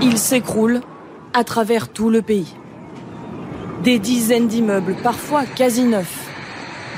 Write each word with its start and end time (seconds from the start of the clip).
Il 0.00 0.16
s'écroule 0.16 0.80
à 1.34 1.42
travers 1.42 1.88
tout 1.88 2.08
le 2.08 2.22
pays. 2.22 2.54
Des 3.82 3.98
dizaines 3.98 4.46
d'immeubles, 4.46 4.94
parfois 5.02 5.44
quasi 5.44 5.82
neufs, 5.82 6.28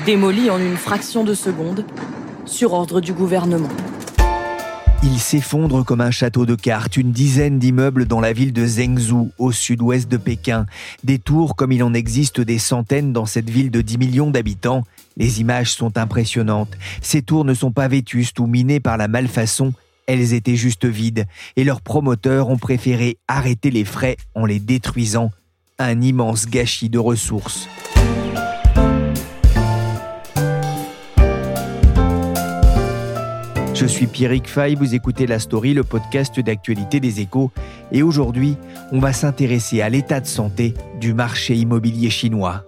démolis 0.05 0.51
en 0.51 0.59
une 0.59 0.77
fraction 0.77 1.23
de 1.23 1.33
seconde, 1.33 1.83
sur 2.45 2.73
ordre 2.73 3.01
du 3.01 3.11
gouvernement. 3.11 3.69
Il 5.03 5.19
s'effondre 5.19 5.83
comme 5.83 6.01
un 6.01 6.11
château 6.11 6.45
de 6.45 6.53
cartes, 6.53 6.95
une 6.95 7.11
dizaine 7.11 7.57
d'immeubles 7.57 8.05
dans 8.05 8.21
la 8.21 8.33
ville 8.33 8.53
de 8.53 8.67
Zhengzhou, 8.67 9.31
au 9.39 9.51
sud-ouest 9.51 10.07
de 10.07 10.17
Pékin. 10.17 10.67
Des 11.03 11.17
tours 11.17 11.55
comme 11.55 11.71
il 11.71 11.83
en 11.83 11.95
existe 11.95 12.39
des 12.39 12.59
centaines 12.59 13.13
dans 13.13 13.25
cette 13.25 13.49
ville 13.49 13.71
de 13.71 13.81
10 13.81 13.97
millions 13.97 14.29
d'habitants. 14.29 14.83
Les 15.17 15.41
images 15.41 15.71
sont 15.71 15.97
impressionnantes. 15.97 16.77
Ces 17.01 17.23
tours 17.23 17.45
ne 17.45 17.55
sont 17.55 17.71
pas 17.71 17.87
vétustes 17.87 18.39
ou 18.39 18.45
minées 18.45 18.79
par 18.79 18.97
la 18.97 19.07
malfaçon, 19.07 19.73
elles 20.11 20.33
étaient 20.33 20.57
juste 20.57 20.85
vides 20.85 21.25
et 21.55 21.63
leurs 21.63 21.79
promoteurs 21.79 22.49
ont 22.49 22.57
préféré 22.57 23.17
arrêter 23.29 23.71
les 23.71 23.85
frais 23.85 24.17
en 24.35 24.45
les 24.45 24.59
détruisant. 24.59 25.31
Un 25.79 26.01
immense 26.01 26.47
gâchis 26.47 26.89
de 26.89 26.99
ressources. 26.99 27.69
Je 33.73 33.85
suis 33.85 34.05
Pierrick 34.05 34.49
Fay, 34.49 34.75
vous 34.75 34.93
écoutez 34.93 35.25
La 35.25 35.39
Story, 35.39 35.73
le 35.73 35.85
podcast 35.85 36.39
d'actualité 36.41 36.99
des 36.99 37.21
échos, 37.21 37.49
et 37.93 38.03
aujourd'hui, 38.03 38.57
on 38.91 38.99
va 38.99 39.13
s'intéresser 39.13 39.81
à 39.81 39.87
l'état 39.87 40.19
de 40.19 40.27
santé 40.27 40.73
du 40.99 41.13
marché 41.13 41.55
immobilier 41.55 42.09
chinois. 42.09 42.65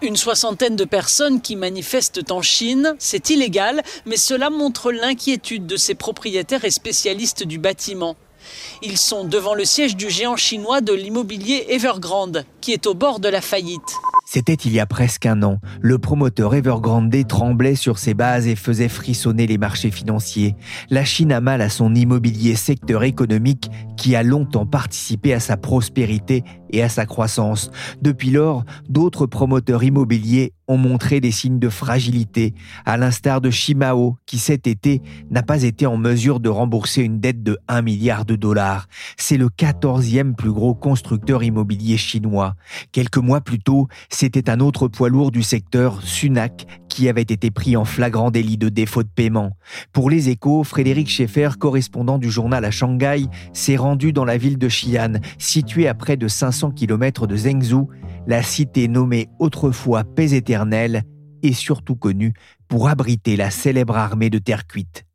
Une 0.00 0.16
soixantaine 0.16 0.76
de 0.76 0.84
personnes 0.84 1.40
qui 1.40 1.56
manifestent 1.56 2.30
en 2.30 2.40
Chine, 2.40 2.94
c'est 3.00 3.30
illégal, 3.30 3.82
mais 4.06 4.16
cela 4.16 4.48
montre 4.48 4.92
l'inquiétude 4.92 5.66
de 5.66 5.76
ces 5.76 5.96
propriétaires 5.96 6.64
et 6.64 6.70
spécialistes 6.70 7.42
du 7.42 7.58
bâtiment. 7.58 8.16
Ils 8.80 8.96
sont 8.96 9.24
devant 9.24 9.54
le 9.54 9.64
siège 9.64 9.96
du 9.96 10.08
géant 10.08 10.36
chinois 10.36 10.80
de 10.80 10.92
l'immobilier 10.92 11.66
Evergrande, 11.70 12.44
qui 12.60 12.72
est 12.72 12.86
au 12.86 12.94
bord 12.94 13.18
de 13.18 13.28
la 13.28 13.40
faillite. 13.40 13.80
C'était 14.30 14.52
il 14.52 14.74
y 14.74 14.78
a 14.78 14.84
presque 14.84 15.24
un 15.24 15.42
an. 15.42 15.58
Le 15.80 15.96
promoteur 15.96 16.54
Evergrande 16.54 17.26
tremblait 17.26 17.74
sur 17.74 17.98
ses 17.98 18.12
bases 18.12 18.46
et 18.46 18.56
faisait 18.56 18.90
frissonner 18.90 19.46
les 19.46 19.56
marchés 19.56 19.90
financiers. 19.90 20.54
La 20.90 21.02
Chine 21.02 21.32
a 21.32 21.40
mal 21.40 21.62
à 21.62 21.70
son 21.70 21.94
immobilier, 21.94 22.54
secteur 22.54 23.04
économique 23.04 23.70
qui 23.96 24.14
a 24.14 24.22
longtemps 24.22 24.66
participé 24.66 25.32
à 25.32 25.40
sa 25.40 25.56
prospérité 25.56 26.44
et 26.70 26.82
à 26.82 26.90
sa 26.90 27.06
croissance. 27.06 27.70
Depuis 28.02 28.30
lors, 28.30 28.64
d'autres 28.90 29.24
promoteurs 29.24 29.82
immobiliers 29.82 30.52
ont 30.68 30.76
montré 30.76 31.20
des 31.20 31.30
signes 31.30 31.58
de 31.58 31.70
fragilité, 31.70 32.54
à 32.84 32.98
l'instar 32.98 33.40
de 33.40 33.50
Shimao, 33.50 34.16
qui 34.26 34.38
cet 34.38 34.66
été 34.66 35.00
n'a 35.30 35.42
pas 35.42 35.62
été 35.62 35.86
en 35.86 35.96
mesure 35.96 36.40
de 36.40 36.50
rembourser 36.50 37.02
une 37.02 37.20
dette 37.20 37.42
de 37.42 37.58
1 37.68 37.80
milliard 37.82 38.26
de 38.26 38.36
dollars. 38.36 38.86
C'est 39.16 39.38
le 39.38 39.48
14e 39.48 40.34
plus 40.34 40.52
gros 40.52 40.74
constructeur 40.74 41.42
immobilier 41.42 41.96
chinois. 41.96 42.54
Quelques 42.92 43.16
mois 43.16 43.40
plus 43.40 43.58
tôt, 43.58 43.88
c'était 44.20 44.50
un 44.50 44.58
autre 44.58 44.88
poids 44.88 45.08
lourd 45.08 45.30
du 45.30 45.44
secteur, 45.44 46.02
Sunac, 46.02 46.66
qui 46.88 47.08
avait 47.08 47.22
été 47.22 47.52
pris 47.52 47.76
en 47.76 47.84
flagrant 47.84 48.32
délit 48.32 48.58
de 48.58 48.68
défaut 48.68 49.04
de 49.04 49.08
paiement. 49.08 49.52
Pour 49.92 50.10
les 50.10 50.28
échos, 50.28 50.64
Frédéric 50.64 51.08
Schaeffer, 51.08 51.50
correspondant 51.56 52.18
du 52.18 52.28
journal 52.28 52.64
à 52.64 52.72
Shanghai, 52.72 53.26
s'est 53.52 53.76
rendu 53.76 54.12
dans 54.12 54.24
la 54.24 54.36
ville 54.36 54.58
de 54.58 54.66
Xi'an, 54.66 55.20
située 55.38 55.86
à 55.86 55.94
près 55.94 56.16
de 56.16 56.26
500 56.26 56.72
km 56.72 57.28
de 57.28 57.36
Zhengzhou, 57.36 57.90
la 58.26 58.42
cité 58.42 58.88
nommée 58.88 59.28
autrefois 59.38 60.02
paix 60.02 60.34
éternelle 60.34 61.04
et 61.44 61.52
surtout 61.52 61.94
connue 61.94 62.34
pour 62.66 62.88
abriter 62.88 63.36
la 63.36 63.50
célèbre 63.50 63.96
armée 63.96 64.30
de 64.30 64.38
terre 64.38 64.66
cuite. 64.66 65.07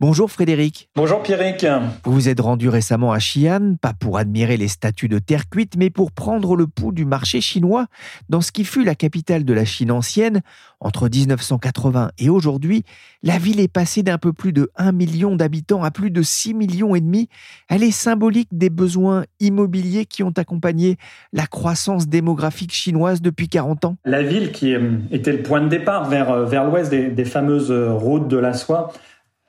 Bonjour 0.00 0.30
Frédéric. 0.30 0.88
Bonjour 0.96 1.22
Pierrick. 1.22 1.66
Vous 2.04 2.12
vous 2.12 2.28
êtes 2.28 2.40
rendu 2.40 2.68
récemment 2.68 3.12
à 3.12 3.18
Xi'an, 3.18 3.76
pas 3.80 3.92
pour 3.92 4.18
admirer 4.18 4.56
les 4.56 4.68
statues 4.68 5.08
de 5.08 5.18
terre 5.18 5.48
cuite, 5.48 5.76
mais 5.76 5.90
pour 5.90 6.12
prendre 6.12 6.56
le 6.56 6.66
pouls 6.66 6.92
du 6.92 7.04
marché 7.04 7.40
chinois 7.40 7.86
dans 8.28 8.40
ce 8.40 8.52
qui 8.52 8.64
fut 8.64 8.84
la 8.84 8.94
capitale 8.94 9.44
de 9.44 9.52
la 9.52 9.64
Chine 9.64 9.90
ancienne. 9.90 10.40
Entre 10.80 11.10
1980 11.10 12.12
et 12.18 12.30
aujourd'hui, 12.30 12.84
la 13.22 13.36
ville 13.36 13.60
est 13.60 13.68
passée 13.68 14.02
d'un 14.02 14.16
peu 14.16 14.32
plus 14.32 14.52
de 14.52 14.70
1 14.76 14.92
million 14.92 15.36
d'habitants 15.36 15.84
à 15.84 15.90
plus 15.90 16.10
de 16.10 16.22
6 16.22 16.54
millions 16.54 16.94
et 16.94 17.00
demi. 17.00 17.28
Elle 17.68 17.82
est 17.82 17.90
symbolique 17.90 18.48
des 18.52 18.70
besoins 18.70 19.24
immobiliers 19.40 20.06
qui 20.06 20.22
ont 20.22 20.32
accompagné 20.36 20.96
la 21.34 21.46
croissance 21.46 22.08
démographique 22.08 22.72
chinoise 22.72 23.20
depuis 23.20 23.48
40 23.48 23.84
ans. 23.84 23.96
La 24.06 24.22
ville 24.22 24.52
qui 24.52 24.74
euh, 24.74 24.92
était 25.10 25.32
le 25.32 25.42
point 25.42 25.60
de 25.60 25.68
départ 25.68 26.08
vers, 26.08 26.30
euh, 26.30 26.44
vers 26.46 26.64
l'ouest 26.64 26.90
des, 26.90 27.08
des 27.08 27.24
fameuses 27.26 27.70
routes 27.70 28.28
de 28.28 28.38
la 28.38 28.54
soie 28.54 28.92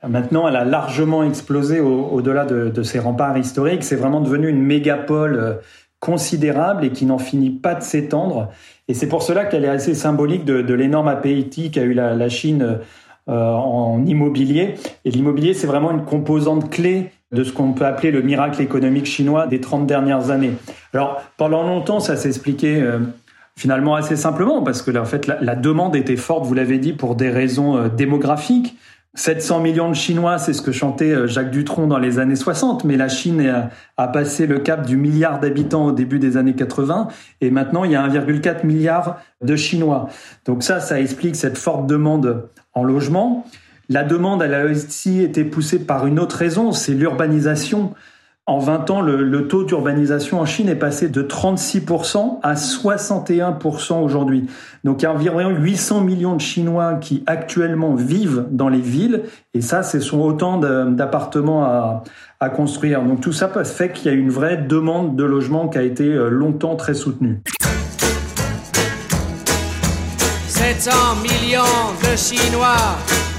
Maintenant, 0.07 0.47
elle 0.47 0.55
a 0.55 0.65
largement 0.65 1.23
explosé 1.23 1.79
au-delà 1.79 2.45
de, 2.45 2.83
ses 2.83 2.99
remparts 2.99 3.37
historiques. 3.37 3.83
C'est 3.83 3.95
vraiment 3.95 4.21
devenu 4.21 4.49
une 4.49 4.61
mégapole 4.61 5.35
euh, 5.35 5.53
considérable 5.99 6.85
et 6.85 6.89
qui 6.89 7.05
n'en 7.05 7.19
finit 7.19 7.51
pas 7.51 7.75
de 7.75 7.83
s'étendre. 7.83 8.49
Et 8.87 8.95
c'est 8.95 9.07
pour 9.07 9.21
cela 9.21 9.45
qu'elle 9.45 9.63
est 9.63 9.69
assez 9.69 9.93
symbolique 9.93 10.43
de, 10.43 10.73
l'énorme 10.73 11.07
appétit 11.07 11.69
qu'a 11.69 11.83
eu 11.83 11.93
la, 11.93 12.29
Chine 12.29 12.79
euh, 13.29 13.53
en 13.53 14.03
immobilier. 14.05 14.73
Et 15.05 15.11
l'immobilier, 15.11 15.53
c'est 15.53 15.67
vraiment 15.67 15.91
une 15.91 16.03
composante 16.03 16.71
clé 16.71 17.11
de 17.31 17.43
ce 17.43 17.53
qu'on 17.53 17.73
peut 17.73 17.85
appeler 17.85 18.09
le 18.09 18.23
miracle 18.23 18.59
économique 18.59 19.05
chinois 19.05 19.45
des 19.45 19.61
30 19.61 19.85
dernières 19.85 20.31
années. 20.31 20.53
Alors, 20.93 21.21
pendant 21.37 21.61
longtemps, 21.61 21.99
ça 21.99 22.15
s'expliquait 22.15 22.81
euh, 22.81 22.97
finalement 23.55 23.93
assez 23.93 24.15
simplement 24.15 24.63
parce 24.63 24.81
que 24.81 24.97
en 24.97 25.05
fait, 25.05 25.27
la, 25.27 25.39
la 25.39 25.55
demande 25.55 25.95
était 25.95 26.17
forte, 26.17 26.43
vous 26.45 26.55
l'avez 26.55 26.79
dit, 26.79 26.93
pour 26.93 27.15
des 27.15 27.29
raisons 27.29 27.87
démographiques. 27.87 28.75
700 29.13 29.59
millions 29.59 29.89
de 29.89 29.93
Chinois, 29.93 30.37
c'est 30.37 30.53
ce 30.53 30.61
que 30.61 30.71
chantait 30.71 31.11
euh, 31.11 31.27
Jacques 31.27 31.51
Dutronc 31.51 31.87
dans 31.87 31.99
les 31.99 32.17
années 32.17 32.37
60, 32.37 32.85
mais 32.85 32.95
la 32.95 33.09
Chine 33.09 33.69
a, 33.97 34.07
passé 34.07 34.47
le 34.47 34.59
cap 34.59 34.85
du 34.85 34.95
milliard 34.95 35.39
d'habitants 35.39 35.87
au 35.87 35.91
début 35.91 36.17
des 36.17 36.37
années 36.37 36.55
80, 36.55 37.09
et 37.41 37.51
maintenant 37.51 37.83
il 37.83 37.91
y 37.91 37.95
a 37.95 38.07
1,4 38.07 38.65
milliard 38.65 39.21
de 39.41 39.55
Chinois. 39.57 40.07
Donc 40.45 40.63
ça, 40.63 40.79
ça 40.79 40.99
explique 41.01 41.35
cette 41.35 41.57
forte 41.57 41.87
demande 41.87 42.47
en 42.73 42.83
logement. 42.83 43.45
La 43.89 44.03
demande, 44.03 44.41
elle 44.41 44.53
a 44.53 44.65
aussi 44.65 45.21
été 45.21 45.43
poussée 45.43 45.79
par 45.79 46.07
une 46.07 46.17
autre 46.17 46.37
raison, 46.37 46.71
c'est 46.71 46.93
l'urbanisation. 46.93 47.93
En 48.51 48.59
20 48.59 48.89
ans, 48.89 48.99
le, 48.99 49.47
taux 49.47 49.63
d'urbanisation 49.63 50.41
en 50.41 50.45
Chine 50.45 50.67
est 50.67 50.75
passé 50.75 51.07
de 51.07 51.23
36% 51.23 52.39
à 52.43 52.55
61% 52.55 54.03
aujourd'hui. 54.03 54.47
Donc 54.83 55.01
il 55.01 55.05
y 55.05 55.05
a 55.05 55.13
environ 55.13 55.51
800 55.51 56.01
millions 56.01 56.35
de 56.35 56.41
Chinois 56.41 56.95
qui 56.95 57.23
actuellement 57.27 57.95
vivent 57.95 58.47
dans 58.51 58.67
les 58.67 58.81
villes, 58.81 59.23
et 59.53 59.61
ça, 59.61 59.83
ce 59.83 60.01
sont 60.01 60.19
autant 60.19 60.57
d'appartements 60.57 61.63
à, 61.63 62.49
construire. 62.49 63.01
Donc 63.03 63.21
tout 63.21 63.31
ça 63.31 63.49
fait 63.63 63.93
qu'il 63.93 64.11
y 64.11 64.13
a 64.13 64.17
une 64.17 64.31
vraie 64.31 64.57
demande 64.57 65.15
de 65.15 65.23
logement 65.23 65.69
qui 65.69 65.77
a 65.77 65.83
été 65.83 66.03
euh, 66.03 66.27
longtemps 66.27 66.75
très 66.75 66.93
soutenue. 66.93 67.39
700 70.47 70.91
millions 71.23 71.61
de 72.01 72.17
Chinois, 72.17 72.97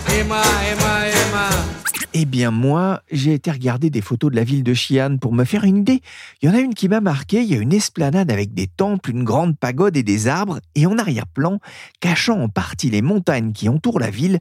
Emma, 0.09 0.41
Emma, 0.71 1.07
Emma. 1.07 1.72
Eh 2.15 2.27
bien 2.27 2.51
moi, 2.51 3.03
j'ai 3.11 3.33
été 3.33 3.51
regarder 3.51 3.89
des 3.89 4.03
photos 4.03 4.31
de 4.31 4.37
la 4.37 4.45
ville 4.45 4.63
de 4.63 4.75
Xi'an 4.75 5.17
pour 5.17 5.33
me 5.33 5.45
faire 5.45 5.65
une 5.65 5.79
idée. 5.79 6.03
Il 6.41 6.49
y 6.49 6.53
en 6.53 6.55
a 6.55 6.61
une 6.61 6.75
qui 6.75 6.89
m'a 6.89 7.01
marqué, 7.01 7.41
il 7.41 7.49
y 7.51 7.55
a 7.55 7.59
une 7.59 7.73
esplanade 7.73 8.31
avec 8.31 8.53
des 8.53 8.67
temples, 8.67 9.11
une 9.11 9.25
grande 9.25 9.59
pagode 9.59 9.97
et 9.97 10.03
des 10.03 10.29
arbres, 10.29 10.61
et 10.75 10.85
en 10.85 10.99
arrière-plan, 10.99 11.59
cachant 12.01 12.39
en 12.39 12.51
partie 12.51 12.91
les 12.91 13.01
montagnes 13.01 13.53
qui 13.53 13.71
entourent 13.71 13.99
la 13.99 14.11
ville, 14.11 14.41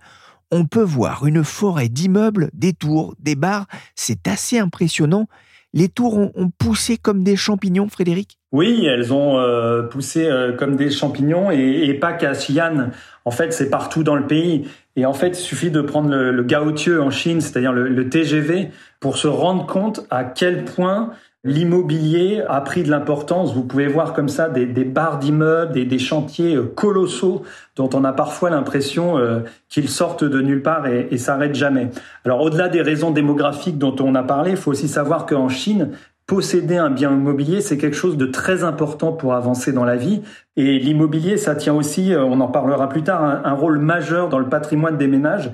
on 0.52 0.66
peut 0.66 0.84
voir 0.84 1.26
une 1.26 1.46
forêt 1.46 1.88
d'immeubles, 1.88 2.50
des 2.54 2.74
tours, 2.74 3.16
des 3.20 3.36
bars, 3.36 3.68
c'est 3.96 4.28
assez 4.28 4.60
impressionnant. 4.60 5.28
Les 5.74 5.88
tours 5.88 6.18
ont, 6.18 6.52
poussé 6.58 6.98
comme 6.98 7.24
des 7.24 7.38
champignons, 7.38 7.88
Frédéric 7.88 8.38
Oui, 8.52 8.86
elles 8.86 9.14
ont 9.14 9.40
euh, 9.40 9.84
poussé 9.84 10.28
euh, 10.28 10.52
comme 10.52 10.76
des 10.76 10.92
champignons 10.92 11.52
et, 11.52 11.94
pas 11.94 12.12
qu'à 12.12 12.34
Xi'an. 12.34 12.90
En 13.24 13.32
fait, 13.32 13.54
c'est 13.54 13.70
partout 13.70 14.04
dans 14.04 14.16
le 14.16 14.28
pays. 14.28 14.68
Et 14.98 15.06
en 15.06 15.14
fait, 15.14 15.30
il 15.30 15.36
suffit 15.36 15.72
de 15.72 15.82
prendre 15.82 16.10
le, 16.10 16.32
le 16.32 17.02
en 17.02 17.10
Chine, 17.12 17.40
c'est-à-dire 17.40 17.72
le, 17.72 18.10
TGV, 18.10 18.72
pour 19.00 19.16
se 19.16 19.28
rendre 19.28 19.66
compte 19.66 20.06
à 20.10 20.26
quel 20.26 20.66
point 20.66 21.12
L'immobilier 21.44 22.44
a 22.48 22.62
pris 22.62 22.84
de 22.84 22.92
l'importance. 22.92 23.56
Vous 23.56 23.64
pouvez 23.64 23.88
voir 23.88 24.14
comme 24.14 24.30
ça 24.30 24.48
des, 24.48 24.68
des 24.68 24.84
barres 24.84 25.18
d'immeubles, 25.18 25.72
des, 25.74 25.86
des, 25.86 25.98
chantiers 25.98 26.54
euh, 26.54 26.72
colossaux 26.76 27.42
dont 27.76 27.90
on 27.96 28.04
a 28.04 28.14
parfois 28.14 28.52
l'impression 28.52 29.18
euh, 29.18 29.40
qu'ils 29.68 29.90
sortent 29.90 30.24
de 30.24 30.40
nulle 30.40 30.62
part 30.62 30.86
et, 30.86 31.08
et 31.10 31.18
s'arrêtent 31.18 31.56
jamais. 31.56 31.90
Alors 32.26 32.42
au-delà 32.42 32.70
des 32.70 32.84
raisons 32.84 33.10
démographiques 33.10 33.80
dont 33.80 33.96
on 34.02 34.14
a 34.14 34.22
parlé, 34.22 34.52
il 34.52 34.58
faut 34.58 34.70
aussi 34.70 34.88
savoir 34.88 35.26
qu'en 35.26 35.50
Chine, 35.50 35.90
posséder 36.28 36.78
un 36.78 36.90
bien 36.90 37.12
immobilier, 37.12 37.62
c'est 37.62 37.78
quelque 37.78 37.96
chose 37.96 38.18
de 38.18 38.26
très 38.26 38.64
important 38.64 39.12
pour 39.12 39.34
avancer 39.34 39.74
dans 39.74 39.84
la 39.84 39.96
vie. 39.96 40.22
Et 40.56 40.80
l'immobilier, 40.80 41.38
ça 41.38 41.56
tient 41.56 41.74
aussi, 41.74 42.14
euh, 42.14 42.24
on 42.24 42.40
en 42.40 42.48
parlera 42.48 42.88
plus 42.90 43.04
tard, 43.04 43.24
un, 43.24 43.42
un 43.44 43.54
rôle 43.54 43.80
majeur 43.80 44.30
dans 44.30 44.40
le 44.40 44.50
patrimoine 44.50 44.98
des 44.98 45.08
ménages. 45.08 45.52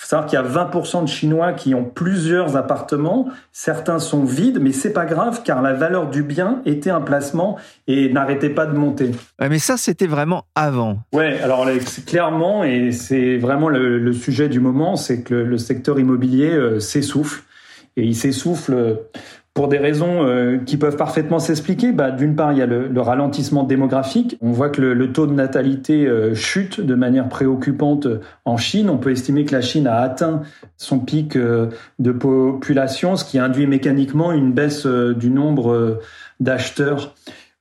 Il 0.00 0.04
faut 0.04 0.08
savoir 0.08 0.26
qu'il 0.28 0.38
y 0.38 0.42
a 0.42 0.48
20% 0.48 1.02
de 1.02 1.08
Chinois 1.08 1.52
qui 1.52 1.74
ont 1.74 1.84
plusieurs 1.84 2.56
appartements. 2.56 3.28
Certains 3.52 3.98
sont 3.98 4.24
vides, 4.24 4.58
mais 4.58 4.72
c'est 4.72 4.94
pas 4.94 5.04
grave 5.04 5.42
car 5.44 5.60
la 5.60 5.74
valeur 5.74 6.08
du 6.08 6.22
bien 6.22 6.62
était 6.64 6.88
un 6.88 7.02
placement 7.02 7.58
et 7.86 8.10
n'arrêtait 8.10 8.48
pas 8.48 8.64
de 8.64 8.74
monter. 8.74 9.10
mais 9.38 9.58
ça, 9.58 9.76
c'était 9.76 10.06
vraiment 10.06 10.46
avant. 10.54 11.00
Ouais, 11.12 11.38
alors 11.42 11.66
clairement, 12.06 12.64
et 12.64 12.92
c'est 12.92 13.36
vraiment 13.36 13.68
le, 13.68 13.98
le, 13.98 14.12
sujet 14.14 14.48
du 14.48 14.58
moment, 14.58 14.96
c'est 14.96 15.22
que 15.22 15.34
le, 15.34 15.44
le 15.44 15.58
secteur 15.58 16.00
immobilier 16.00 16.50
euh, 16.50 16.80
s'essouffle. 16.80 17.42
Et 17.98 18.04
il 18.04 18.16
s'essouffle 18.16 19.00
pour 19.54 19.66
des 19.66 19.78
raisons 19.78 20.24
euh, 20.24 20.58
qui 20.58 20.76
peuvent 20.76 20.96
parfaitement 20.96 21.40
s'expliquer. 21.40 21.92
Bah, 21.92 22.12
D'une 22.12 22.36
part, 22.36 22.52
il 22.52 22.58
y 22.58 22.62
a 22.62 22.66
le, 22.66 22.86
le, 22.86 23.00
ralentissement 23.00 23.64
démographique. 23.64 24.38
On 24.40 24.52
voit 24.52 24.68
que 24.68 24.80
le, 24.80 25.12
taux 25.12 25.26
de 25.26 25.32
natalité 25.32 26.06
euh, 26.06 26.34
chute 26.34 26.80
de 26.80 26.94
manière 26.94 27.28
préoccupante 27.28 28.06
en 28.44 28.56
Chine. 28.56 28.88
On 28.88 28.98
peut 28.98 29.10
estimer 29.10 29.44
que 29.44 29.54
la 29.54 29.60
Chine 29.60 29.86
a 29.86 29.96
atteint 29.96 30.42
son 30.76 31.00
pic 31.00 31.36
euh, 31.36 31.66
de 31.98 32.12
population, 32.12 33.16
ce 33.16 33.24
qui 33.24 33.38
induit 33.38 33.66
mécaniquement 33.66 34.32
une 34.32 34.52
baisse 34.52 34.86
du 34.86 35.30
nombre 35.30 36.00
d'acheteurs. 36.38 37.14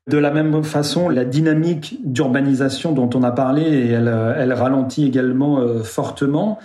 De 0.08 0.18
la 0.18 0.32
même 0.32 0.64
façon, 0.64 1.10
la 1.10 1.26
dynamique 1.26 2.00
d'urbanisation 2.04 2.92
dont 2.92 3.10
on 3.14 3.24
a 3.24 3.32
parlé, 3.32 3.90
elle 3.92 4.54
ralentit 4.54 5.06
également 5.06 5.84
fortement. 5.84 6.60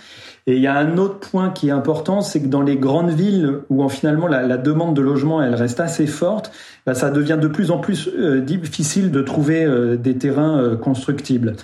Et 0.46 0.56
il 0.56 0.62
y 0.62 0.67
a 0.67 0.76
un 0.76 0.99
autre 0.99 1.31
point 1.31 1.50
qui 1.50 1.69
est 1.69 1.73
important, 1.73 2.20
c'est 2.20 2.43
que 2.43 2.49
dans 2.49 2.61
les 2.61 2.76
grandes 2.76 3.11
villes 3.11 3.61
où 3.70 3.82
en, 3.82 3.88
finalement 3.88 4.26
la, 4.26 4.43
la, 4.43 4.58
demande 4.58 4.94
de 4.94 5.00
logement 5.00 5.43
elle 5.43 5.55
reste 5.55 5.81
assez 5.81 6.06
forte, 6.06 6.52
bah, 6.85 6.94
ça 6.94 7.11
devient 7.11 7.38
de 7.41 7.49
plus 7.49 7.70
en 7.70 7.79
plus 7.79 8.11
euh, 8.19 8.41
difficile 8.41 9.11
de 9.11 9.23
trouver 9.23 9.64
euh, 9.64 9.96
des 9.96 10.19
terrains 10.19 10.61
euh, 10.61 10.76
constructibles. 10.76 11.56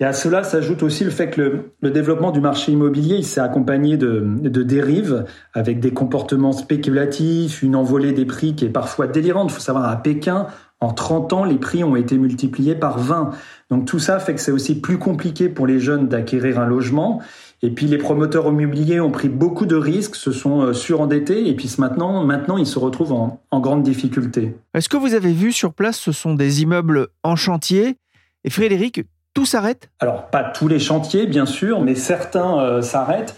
Et 0.00 0.04
à 0.04 0.12
cela 0.12 0.44
s'ajoute 0.44 0.82
aussi 0.82 1.04
le 1.04 1.10
fait 1.10 1.30
que 1.30 1.40
le, 1.40 1.72
le, 1.80 1.90
développement 1.90 2.30
du 2.30 2.40
marché 2.40 2.70
immobilier 2.70 3.16
il 3.16 3.24
s'est 3.24 3.40
accompagné 3.40 3.96
de, 3.96 4.24
de, 4.42 4.62
dérives 4.62 5.24
avec 5.54 5.80
des 5.80 5.90
comportements 5.92 6.52
spéculatifs, 6.52 7.62
une 7.62 7.74
envolée 7.74 8.12
des 8.12 8.26
prix 8.26 8.54
qui 8.54 8.66
est 8.66 8.70
parfois 8.70 9.06
délirante. 9.08 9.50
Il 9.50 9.54
faut 9.54 9.60
savoir 9.60 9.88
à 9.88 9.96
Pékin, 9.96 10.46
en 10.80 10.92
30 10.92 11.32
ans, 11.32 11.44
les 11.44 11.56
prix 11.56 11.82
ont 11.82 11.96
été 11.96 12.16
multipliés 12.16 12.76
par 12.76 12.98
20. 12.98 13.32
Donc 13.70 13.86
tout 13.86 13.98
ça 13.98 14.20
fait 14.20 14.34
que 14.34 14.40
c'est 14.40 14.52
aussi 14.52 14.80
plus 14.80 14.98
compliqué 14.98 15.48
pour 15.48 15.66
les 15.66 15.80
jeunes 15.80 16.06
d'acquérir 16.06 16.60
un 16.60 16.66
logement. 16.66 17.20
Et 17.62 17.70
puis 17.70 17.86
les 17.86 17.98
promoteurs 17.98 18.46
immobiliers 18.46 19.00
ont 19.00 19.10
pris 19.10 19.28
beaucoup 19.28 19.66
de 19.66 19.74
risques, 19.74 20.14
se 20.14 20.30
sont 20.30 20.72
surendettés, 20.72 21.48
et 21.48 21.54
puis 21.54 21.74
maintenant, 21.78 22.22
maintenant 22.24 22.56
ils 22.56 22.66
se 22.66 22.78
retrouvent 22.78 23.12
en, 23.12 23.42
en 23.50 23.60
grande 23.60 23.82
difficulté. 23.82 24.54
Est-ce 24.74 24.88
que 24.88 24.96
vous 24.96 25.14
avez 25.14 25.32
vu 25.32 25.52
sur 25.52 25.74
place, 25.74 25.98
ce 25.98 26.12
sont 26.12 26.34
des 26.34 26.62
immeubles 26.62 27.08
en 27.24 27.34
chantier? 27.34 27.96
Et 28.44 28.50
Frédéric, 28.50 29.02
tout 29.34 29.46
s'arrête? 29.46 29.90
Alors 30.00 30.30
pas 30.30 30.42
tous 30.42 30.68
les 30.68 30.78
chantiers, 30.78 31.26
bien 31.26 31.46
sûr, 31.46 31.80
mais 31.80 31.94
certains 31.94 32.58
euh, 32.60 32.82
s'arrêtent. 32.82 33.36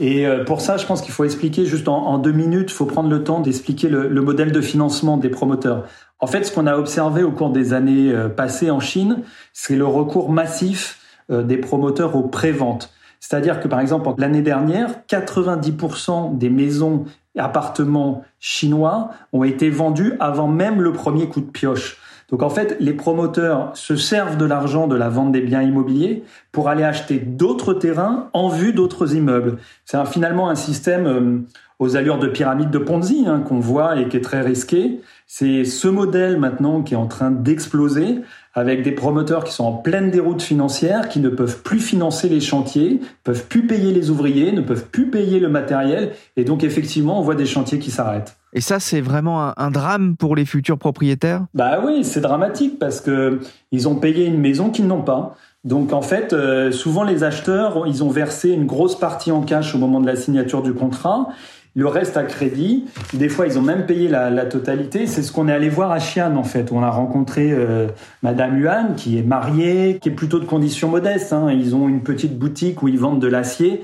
Et 0.00 0.26
euh, 0.26 0.44
pour 0.44 0.60
ça, 0.60 0.76
je 0.76 0.86
pense 0.86 1.02
qu'il 1.02 1.12
faut 1.12 1.24
expliquer 1.24 1.66
juste 1.66 1.88
en, 1.88 2.06
en, 2.06 2.18
deux 2.18 2.32
minutes, 2.32 2.70
il 2.70 2.74
faut 2.74 2.86
prendre 2.86 3.10
le 3.10 3.24
temps 3.24 3.40
d'expliquer 3.40 3.88
le, 3.88 4.08
le, 4.08 4.20
modèle 4.22 4.52
de 4.52 4.60
financement 4.60 5.16
des 5.16 5.28
promoteurs. 5.28 5.86
En 6.20 6.26
fait, 6.26 6.44
ce 6.44 6.52
qu'on 6.52 6.66
a 6.66 6.76
observé 6.76 7.22
au 7.22 7.32
cours 7.32 7.50
des 7.50 7.72
années 7.72 8.12
euh, 8.12 8.28
passées 8.28 8.70
en 8.70 8.80
Chine, 8.80 9.22
c'est 9.52 9.76
le 9.76 9.86
recours 9.86 10.30
massif 10.30 10.98
des 11.28 11.58
promoteurs 11.58 12.16
aux 12.16 12.24
préventes. 12.24 12.92
C'est-à-dire 13.20 13.60
que 13.60 13.68
par 13.68 13.80
exemple, 13.80 14.08
l'année 14.18 14.42
dernière, 14.42 15.02
90% 15.08 16.36
des 16.36 16.50
maisons 16.50 17.04
et 17.34 17.40
appartements 17.40 18.24
chinois 18.38 19.10
ont 19.32 19.44
été 19.44 19.70
vendus 19.70 20.14
avant 20.18 20.48
même 20.48 20.80
le 20.80 20.92
premier 20.92 21.28
coup 21.28 21.40
de 21.40 21.50
pioche. 21.50 21.98
Donc 22.30 22.42
en 22.42 22.50
fait, 22.50 22.76
les 22.80 22.92
promoteurs 22.92 23.72
se 23.74 23.96
servent 23.96 24.36
de 24.36 24.44
l'argent 24.44 24.86
de 24.86 24.96
la 24.96 25.08
vente 25.08 25.32
des 25.32 25.40
biens 25.40 25.62
immobiliers 25.62 26.22
pour 26.52 26.68
aller 26.68 26.84
acheter 26.84 27.18
d'autres 27.18 27.74
terrains 27.74 28.30
en 28.32 28.48
vue 28.48 28.72
d'autres 28.72 29.14
immeubles. 29.14 29.58
C'est 29.84 30.04
finalement 30.06 30.48
un 30.48 30.54
système 30.54 31.06
euh, 31.06 31.38
aux 31.80 31.96
allures 31.96 32.18
de 32.18 32.28
pyramide 32.28 32.70
de 32.70 32.78
Ponzi 32.78 33.24
hein, 33.26 33.40
qu'on 33.40 33.58
voit 33.58 33.98
et 33.98 34.08
qui 34.08 34.16
est 34.16 34.22
très 34.22 34.42
risqué. 34.42 35.00
C'est 35.26 35.64
ce 35.64 35.88
modèle 35.88 36.38
maintenant 36.38 36.82
qui 36.82 36.94
est 36.94 36.98
en 36.98 37.06
train 37.06 37.32
d'exploser 37.32 38.20
avec 38.54 38.82
des 38.82 38.92
promoteurs 38.92 39.44
qui 39.44 39.52
sont 39.52 39.64
en 39.64 39.72
pleine 39.72 40.10
déroute 40.10 40.42
financière, 40.42 41.08
qui 41.08 41.20
ne 41.20 41.28
peuvent 41.28 41.62
plus 41.62 41.78
financer 41.78 42.28
les 42.28 42.40
chantiers, 42.40 43.00
peuvent 43.22 43.46
plus 43.46 43.66
payer 43.66 43.92
les 43.92 44.10
ouvriers, 44.10 44.52
ne 44.52 44.60
peuvent 44.60 44.86
plus 44.86 45.08
payer 45.08 45.38
le 45.38 45.48
matériel, 45.48 46.12
et 46.36 46.44
donc 46.44 46.64
effectivement, 46.64 47.20
on 47.20 47.22
voit 47.22 47.36
des 47.36 47.46
chantiers 47.46 47.78
qui 47.78 47.90
s'arrêtent. 47.90 48.36
Et 48.52 48.60
ça, 48.60 48.80
c'est 48.80 49.00
vraiment 49.00 49.44
un, 49.44 49.54
un, 49.56 49.70
drame 49.70 50.16
pour 50.16 50.34
les 50.34 50.44
futurs 50.44 50.78
propriétaires? 50.78 51.46
Bah 51.54 51.80
oui, 51.84 52.02
c'est 52.02 52.20
dramatique 52.20 52.80
parce 52.80 53.00
que 53.00 53.38
ils 53.70 53.88
ont 53.88 53.94
payé 53.94 54.26
une 54.26 54.38
maison 54.38 54.70
qu'ils 54.70 54.88
n'ont 54.88 55.02
pas. 55.02 55.36
Donc 55.62 55.92
en 55.92 56.02
fait, 56.02 56.32
euh, 56.32 56.72
souvent 56.72 57.04
les 57.04 57.22
acheteurs, 57.22 57.86
ils 57.86 58.02
ont 58.02 58.08
versé 58.08 58.50
une 58.50 58.64
grosse 58.64 58.98
partie 58.98 59.30
en 59.30 59.42
cash 59.42 59.74
au 59.74 59.78
moment 59.78 60.00
de 60.00 60.06
la 60.06 60.16
signature 60.16 60.62
du 60.62 60.72
contrat 60.72 61.28
le 61.74 61.86
reste 61.86 62.16
à 62.16 62.24
crédit. 62.24 62.86
Des 63.14 63.28
fois, 63.28 63.46
ils 63.46 63.58
ont 63.58 63.62
même 63.62 63.86
payé 63.86 64.08
la, 64.08 64.30
la 64.30 64.44
totalité. 64.46 65.06
C'est 65.06 65.22
ce 65.22 65.32
qu'on 65.32 65.48
est 65.48 65.52
allé 65.52 65.68
voir 65.68 65.92
à 65.92 65.98
Xi'an, 65.98 66.36
en 66.36 66.42
fait. 66.42 66.72
On 66.72 66.82
a 66.82 66.90
rencontré 66.90 67.52
euh, 67.52 67.88
Madame 68.22 68.58
Yuan, 68.58 68.94
qui 68.96 69.18
est 69.18 69.22
mariée, 69.22 69.98
qui 70.00 70.08
est 70.08 70.12
plutôt 70.12 70.40
de 70.40 70.46
conditions 70.46 70.88
modestes. 70.88 71.32
Hein. 71.32 71.50
Ils 71.52 71.74
ont 71.74 71.88
une 71.88 72.02
petite 72.02 72.38
boutique 72.38 72.82
où 72.82 72.88
ils 72.88 72.98
vendent 72.98 73.20
de 73.20 73.28
l'acier. 73.28 73.82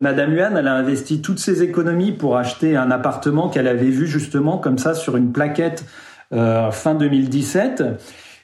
Madame 0.00 0.34
Yuan, 0.34 0.56
elle 0.56 0.68
a 0.68 0.74
investi 0.74 1.22
toutes 1.22 1.38
ses 1.38 1.62
économies 1.62 2.12
pour 2.12 2.36
acheter 2.36 2.76
un 2.76 2.90
appartement 2.90 3.48
qu'elle 3.48 3.68
avait 3.68 3.90
vu 3.90 4.06
justement 4.06 4.58
comme 4.58 4.78
ça 4.78 4.94
sur 4.94 5.16
une 5.16 5.32
plaquette 5.32 5.84
euh, 6.32 6.70
fin 6.70 6.94
2017. 6.94 7.82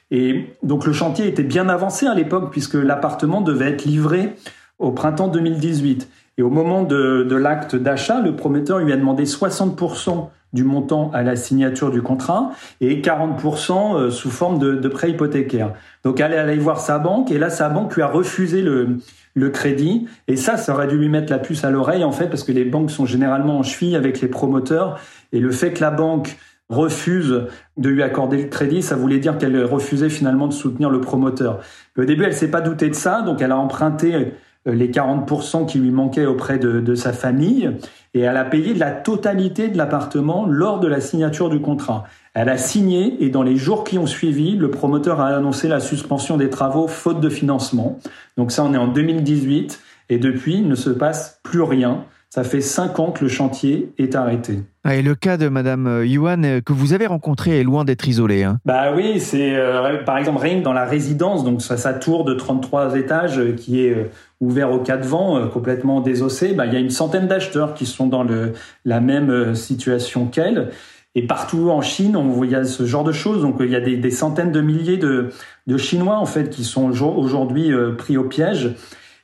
Et 0.09 0.47
donc 0.61 0.85
le 0.85 0.93
chantier 0.93 1.27
était 1.27 1.43
bien 1.43 1.69
avancé 1.69 2.07
à 2.07 2.13
l'époque 2.13 2.51
puisque 2.51 2.75
l'appartement 2.75 3.41
devait 3.41 3.71
être 3.71 3.85
livré 3.85 4.35
au 4.79 4.91
printemps 4.91 5.27
2018. 5.27 6.07
Et 6.37 6.41
au 6.41 6.49
moment 6.49 6.83
de, 6.83 7.23
de 7.23 7.35
l'acte 7.35 7.75
d'achat, 7.75 8.21
le 8.21 8.35
prometteur 8.35 8.79
lui 8.79 8.91
a 8.91 8.97
demandé 8.97 9.23
60% 9.23 10.29
du 10.53 10.63
montant 10.63 11.09
à 11.13 11.23
la 11.23 11.35
signature 11.35 11.91
du 11.91 12.01
contrat 12.01 12.51
et 12.79 13.01
40% 13.01 14.11
sous 14.11 14.29
forme 14.29 14.59
de, 14.59 14.75
de 14.75 14.87
prêt 14.87 15.09
hypothécaire. 15.09 15.73
Donc 16.03 16.19
elle 16.19 16.33
est 16.33 16.37
allée 16.37 16.57
voir 16.57 16.79
sa 16.79 16.99
banque 16.99 17.31
et 17.31 17.39
là 17.39 17.49
sa 17.49 17.69
banque 17.69 17.95
lui 17.95 18.03
a 18.03 18.07
refusé 18.07 18.61
le, 18.61 18.97
le 19.33 19.49
crédit 19.49 20.07
et 20.27 20.35
ça 20.35 20.57
ça 20.57 20.73
aurait 20.73 20.87
dû 20.87 20.97
lui 20.97 21.09
mettre 21.09 21.31
la 21.31 21.39
puce 21.39 21.63
à 21.63 21.71
l'oreille 21.71 22.03
en 22.03 22.11
fait 22.11 22.27
parce 22.27 22.43
que 22.43 22.51
les 22.51 22.65
banques 22.65 22.91
sont 22.91 23.07
généralement 23.07 23.57
en 23.57 23.63
cheville 23.63 23.95
avec 23.95 24.21
les 24.21 24.27
promoteurs 24.27 24.99
et 25.31 25.39
le 25.39 25.51
fait 25.51 25.73
que 25.73 25.81
la 25.81 25.91
banque 25.91 26.37
refuse 26.69 27.43
de 27.77 27.89
lui 27.89 28.03
accorder 28.03 28.41
le 28.41 28.47
crédit, 28.47 28.81
ça 28.81 28.95
voulait 28.95 29.19
dire 29.19 29.37
qu'elle 29.37 29.63
refusait 29.63 30.09
finalement 30.09 30.47
de 30.47 30.53
soutenir 30.53 30.89
le 30.89 31.01
promoteur. 31.01 31.59
Au 31.97 32.05
début, 32.05 32.23
elle 32.23 32.33
s'est 32.33 32.49
pas 32.49 32.61
doutée 32.61 32.89
de 32.89 32.95
ça, 32.95 33.21
donc 33.21 33.41
elle 33.41 33.51
a 33.51 33.57
emprunté 33.57 34.33
les 34.65 34.89
40% 34.89 35.65
qui 35.65 35.79
lui 35.79 35.91
manquaient 35.91 36.25
auprès 36.25 36.57
de, 36.57 36.79
de, 36.79 36.95
sa 36.95 37.11
famille 37.11 37.71
et 38.13 38.21
elle 38.21 38.37
a 38.37 38.45
payé 38.45 38.73
la 38.73 38.91
totalité 38.91 39.67
de 39.67 39.77
l'appartement 39.77 40.45
lors 40.45 40.79
de 40.79 40.87
la 40.87 41.01
signature 41.01 41.49
du 41.49 41.59
contrat. 41.59 42.05
Elle 42.33 42.49
a 42.49 42.57
signé 42.57 43.23
et 43.23 43.29
dans 43.29 43.43
les 43.43 43.57
jours 43.57 43.83
qui 43.83 43.97
ont 43.97 44.05
suivi, 44.05 44.55
le 44.55 44.71
promoteur 44.71 45.19
a 45.19 45.27
annoncé 45.27 45.67
la 45.67 45.79
suspension 45.79 46.37
des 46.37 46.49
travaux 46.49 46.87
faute 46.87 47.19
de 47.19 47.29
financement. 47.29 47.99
Donc 48.37 48.51
ça, 48.51 48.63
on 48.63 48.73
est 48.73 48.77
en 48.77 48.87
2018 48.87 49.81
et 50.09 50.17
depuis, 50.17 50.55
il 50.55 50.67
ne 50.67 50.75
se 50.75 50.89
passe 50.89 51.39
plus 51.43 51.61
rien. 51.61 52.05
Ça 52.29 52.43
fait 52.43 52.61
cinq 52.61 52.99
ans 52.99 53.11
que 53.11 53.23
le 53.23 53.29
chantier 53.29 53.93
est 53.97 54.15
arrêté. 54.15 54.61
Ah, 54.85 54.95
et 54.95 55.01
le 55.01 55.15
cas 55.15 55.37
de 55.37 55.47
Madame 55.47 56.03
Yuan 56.03 56.43
euh, 56.43 56.59
que 56.59 56.73
vous 56.73 56.91
avez 56.91 57.07
rencontré 57.07 57.57
est 57.57 57.63
loin 57.63 57.85
d'être 57.85 58.05
isolé. 58.05 58.43
Hein. 58.43 58.59
Bah 58.65 58.93
oui, 58.93 59.21
c'est 59.21 59.55
euh, 59.55 60.03
par 60.03 60.17
exemple 60.17 60.41
rien 60.41 60.59
que 60.59 60.63
dans 60.63 60.73
la 60.73 60.83
résidence, 60.83 61.45
donc 61.45 61.61
sa, 61.61 61.93
tour 61.93 62.25
de 62.25 62.33
33 62.33 62.97
étages 62.97 63.39
euh, 63.39 63.53
qui 63.53 63.85
est 63.85 63.91
euh, 63.91 64.09
ouvert 64.41 64.73
au 64.73 64.79
cas 64.79 64.97
de 64.97 65.05
vent, 65.05 65.37
euh, 65.37 65.47
complètement 65.47 66.01
désossé, 66.01 66.53
bah, 66.53 66.65
il 66.65 66.73
y 66.73 66.75
a 66.75 66.79
une 66.79 66.89
centaine 66.89 67.27
d'acheteurs 67.27 67.73
qui 67.73 67.85
sont 67.85 68.07
dans 68.07 68.23
le, 68.23 68.51
la 68.83 68.99
même 68.99 69.29
euh, 69.29 69.55
situation 69.55 70.25
qu'elle. 70.25 70.71
Et 71.15 71.27
partout 71.27 71.69
en 71.69 71.81
Chine, 71.81 72.17
on 72.17 72.43
y 72.43 72.53
a 72.53 72.65
ce 72.65 72.85
genre 72.85 73.05
de 73.05 73.13
choses. 73.13 73.41
Donc 73.41 73.57
il 73.61 73.69
y 73.69 73.77
a 73.77 73.79
des, 73.79 73.95
des 73.95 74.11
centaines 74.11 74.51
de 74.51 74.59
milliers 74.59 74.97
de, 74.97 75.29
de, 75.67 75.77
Chinois 75.77 76.17
en 76.17 76.25
fait 76.25 76.49
qui 76.49 76.63
sont 76.65 76.89
aujourd'hui 76.99 77.71
pris 77.99 78.17
au 78.17 78.23
piège. 78.23 78.71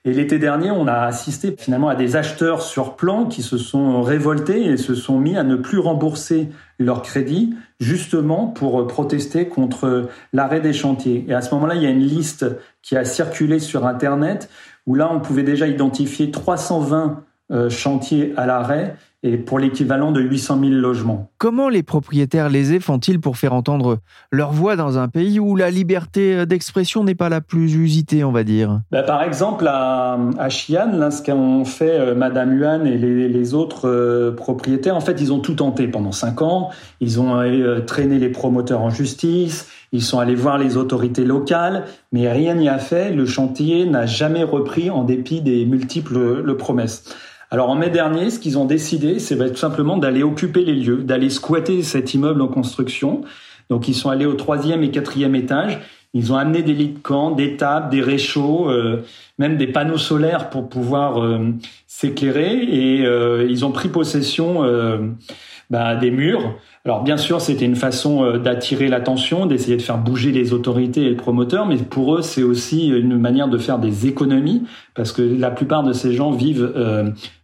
Et 0.06 0.13
l'été 0.13 0.39
dernier, 0.39 0.72
on 0.72 0.88
a 0.88 1.01
assisté 1.01 1.53
finalement 1.58 1.89
à 1.89 1.96
des 1.96 2.15
acheteurs 2.15 2.62
sur 2.62 2.96
plan 2.96 3.25
qui 3.25 3.41
se 3.41 3.58
sont 3.58 4.01
révoltés 4.01 4.63
et 4.65 4.77
se 4.77 4.96
sont 4.96 5.20
mis 5.20 5.36
à 5.36 5.44
ne 5.44 5.58
plus 5.58 5.77
rembourser 5.77 6.50
leur 6.79 7.01
crédit, 7.01 7.53
justement 7.82 8.48
pour 8.48 8.88
protester 8.88 9.50
contre 9.50 10.08
l'arrêt 10.32 10.62
des 10.62 10.72
chantiers. 10.72 11.25
Et 11.27 11.34
à 11.34 11.41
ce 11.41 11.53
moment-là, 11.56 11.75
il 11.75 11.84
y 11.84 11.86
a 11.86 11.89
une 11.89 12.00
liste 12.00 12.46
qui 12.82 12.96
a 12.96 13.03
circulé 13.03 13.60
sur 13.60 13.86
Internet 13.86 14.50
où 14.88 14.96
là, 14.96 15.10
on 15.12 15.20
pouvait 15.20 15.44
déjà 15.44 15.68
identifier 15.68 16.32
320 16.32 17.24
chantiers 17.70 18.34
à 18.38 18.46
l'arrêt 18.46 18.96
et 19.23 19.38
pour 19.38 19.59
l'équivalent 19.59 20.11
de 20.11 20.21
800 20.21 20.59
000 20.61 20.71
logements. 20.75 21.29
Comment 21.38 21.67
les 21.67 21.83
propriétaires 21.83 22.49
lésés 22.49 22.79
font-ils 22.79 23.19
pour 23.19 23.38
faire 23.38 23.53
entendre 23.53 23.99
leur 24.31 24.51
voix 24.51 24.75
dans 24.75 24.97
un 24.97 25.09
pays 25.09 25.39
où 25.39 25.55
la 25.55 25.69
liberté 25.69 26.45
d'expression 26.45 27.03
n'est 27.03 27.15
pas 27.15 27.29
la 27.29 27.41
plus 27.41 27.75
usitée, 27.75 28.23
on 28.23 28.31
va 28.31 28.43
dire? 28.43 28.81
Bah, 28.91 29.03
Par 29.03 29.23
exemple, 29.23 29.67
à, 29.67 30.17
à 30.38 30.47
Xi'an, 30.47 30.91
là, 30.97 31.11
ce 31.11 31.21
qu'ont 31.21 31.65
fait 31.65 31.99
euh, 31.99 32.15
Madame 32.15 32.57
Yuan 32.57 32.88
et 32.88 32.97
les, 32.97 33.53
autres 33.53 33.88
euh, 33.88 34.31
propriétaires, 34.31 34.95
en 34.95 35.01
fait, 35.01 35.19
ils 35.21 35.33
ont 35.33 35.39
tout 35.39 35.55
tenté 35.55 35.88
pendant 35.88 36.11
cinq 36.11 36.41
ans. 36.41 36.69
Ils 37.01 37.19
ont 37.19 37.39
euh, 37.39 37.79
traîné 37.81 38.19
les 38.19 38.29
promoteurs 38.29 38.81
en 38.81 38.89
justice, 38.89 39.67
ils 39.91 40.03
sont 40.03 40.19
allés 40.19 40.35
voir 40.35 40.57
les 40.57 40.77
autorités 40.77 41.25
locales, 41.25 41.85
mais 42.11 42.31
rien 42.31 42.53
n'y 42.55 42.69
a 42.69 42.77
fait. 42.77 43.11
Le 43.11 43.25
chantier 43.25 43.85
n'a 43.85 44.05
jamais 44.05 44.43
repris 44.43 44.89
en 44.89 45.03
dépit 45.03 45.41
des 45.41 45.65
multiples 45.65 46.55
promesses. 46.55 47.15
Alors 47.51 47.70
en 47.70 47.75
mai 47.75 47.89
dernier, 47.89 48.29
ce 48.29 48.39
qu'ils 48.39 48.60
ont 48.60 48.65
décidé, 48.65 49.18
c'est 49.18 49.36
bah, 49.36 49.50
tout 49.50 49.56
simplement 49.56 49.98
d'aller 49.98 50.22
occuper 50.22 50.63
les 50.63 50.75
lieux, 50.75 50.98
d'aller 50.98 51.32
squatter 51.32 51.82
cet 51.82 52.13
immeuble 52.13 52.41
en 52.41 52.48
construction. 52.48 53.22
Donc 53.70 53.88
ils 53.88 53.96
sont 53.96 54.10
allés 54.10 54.27
au 54.27 54.36
troisième 54.36 54.84
et 54.84 54.91
quatrième 54.91 55.34
étage. 55.36 55.79
Ils 56.13 56.32
ont 56.34 56.38
amené 56.38 56.63
des 56.63 56.74
lits 56.74 56.89
de 56.89 57.00
camp, 57.00 57.32
des 57.32 57.56
tables, 57.56 57.89
des 57.89 58.01
réchauds, 58.01 58.70
euh, 58.70 59.03
même 59.38 59.58
des 59.58 59.68
panneaux 59.68 59.98
solaires 59.98 60.50
pour 60.50 60.68
pouvoir 60.68 61.24
euh, 61.24 61.53
s'éclairer. 61.86 62.51
Et 62.51 63.06
euh, 63.06 63.46
ils 63.48 63.63
ont 63.63 63.72
pris 63.72 63.89
possession 63.89 64.63
bah, 65.72 65.96
des 65.96 66.10
murs. 66.10 66.56
Alors 66.86 67.03
bien 67.03 67.18
sûr, 67.18 67.41
c'était 67.41 67.65
une 67.65 67.75
façon 67.75 68.38
d'attirer 68.38 68.88
l'attention, 68.88 69.46
d'essayer 69.46 69.77
de 69.77 69.82
faire 69.82 70.00
bouger 70.00 70.32
les 70.32 70.53
autorités 70.53 71.03
et 71.03 71.10
le 71.10 71.15
promoteur, 71.15 71.68
mais 71.68 71.77
pour 71.77 72.15
eux, 72.15 72.22
c'est 72.24 72.41
aussi 72.41 72.88
une 72.88 73.20
manière 73.20 73.48
de 73.48 73.58
faire 73.60 73.77
des 73.77 74.08
économies, 74.08 74.63
parce 74.96 75.12
que 75.12 75.22
la 75.22 75.51
plupart 75.51 75.84
de 75.84 75.94
ces 75.94 76.13
gens 76.13 76.32
vivent 76.32 76.74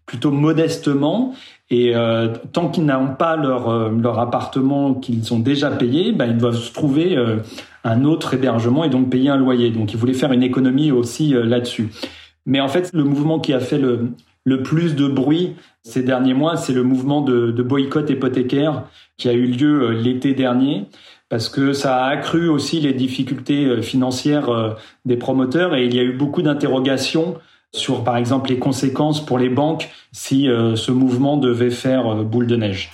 plutôt 0.06 0.32
modestement. 0.32 1.34
Et 1.70 1.96
euh, 1.96 2.30
tant 2.54 2.70
qu'ils 2.70 2.86
n'ont 2.86 3.16
pas 3.16 3.36
leur, 3.36 3.70
euh, 3.70 3.90
leur 3.90 4.20
appartement 4.20 4.94
qu'ils 4.94 5.34
ont 5.34 5.40
déjà 5.40 5.72
payé, 5.72 6.12
ben, 6.12 6.28
ils 6.28 6.38
doivent 6.38 6.58
se 6.58 6.72
trouver 6.72 7.18
euh, 7.18 7.38
un 7.84 8.04
autre 8.06 8.36
hébergement 8.36 8.84
et 8.84 8.90
donc 8.90 9.10
payer 9.10 9.30
un 9.30 9.38
loyer. 9.38 9.72
Donc 9.72 9.94
ils 9.94 9.98
voulaient 9.98 10.14
faire 10.14 10.32
une 10.32 10.44
économie 10.44 10.92
aussi 10.92 11.30
là-dessus. 11.30 11.90
Mais 12.46 12.60
en 12.60 12.68
fait, 12.68 12.92
le 12.94 13.04
mouvement 13.04 13.40
qui 13.40 13.54
a 13.54 13.60
fait 13.60 13.80
le, 13.80 14.12
le 14.44 14.62
plus 14.62 14.96
de 14.96 15.08
bruit 15.08 15.56
ces 15.82 16.04
derniers 16.04 16.34
mois, 16.36 16.56
c'est 16.56 16.74
le 16.74 16.84
mouvement 16.84 17.22
de, 17.22 17.52
de, 17.52 17.64
boycott 17.64 18.10
hypothécaire 18.10 18.84
qui 19.18 19.30
a 19.30 19.34
eu 19.34 19.46
lieu 19.46 19.92
l'été 19.92 20.34
dernier, 20.34 20.86
parce 21.30 21.48
que 21.48 21.74
ça 21.74 21.98
a 21.98 22.10
accru 22.10 22.50
aussi 22.50 22.80
les 22.80 22.94
difficultés 22.94 23.82
financières 23.84 24.76
des 25.06 25.16
promoteurs 25.16 25.76
et 25.76 25.86
il 25.86 25.96
y 25.96 26.00
a 26.00 26.04
eu 26.04 26.14
beaucoup 26.14 26.42
d'interrogations 26.42 27.36
sur, 27.74 28.03
par 28.03 28.17
exemple, 28.17 28.50
les 28.50 28.60
conséquences 28.60 29.25
pour 29.25 29.38
les 29.38 29.50
banques 29.50 29.89
si 30.12 30.50
euh, 30.50 30.75
ce 30.75 30.91
mouvement 30.91 31.38
devait 31.38 31.72
faire 31.72 32.07
euh, 32.07 32.24
boule 32.24 32.48
de 32.48 32.55
neige. 32.55 32.91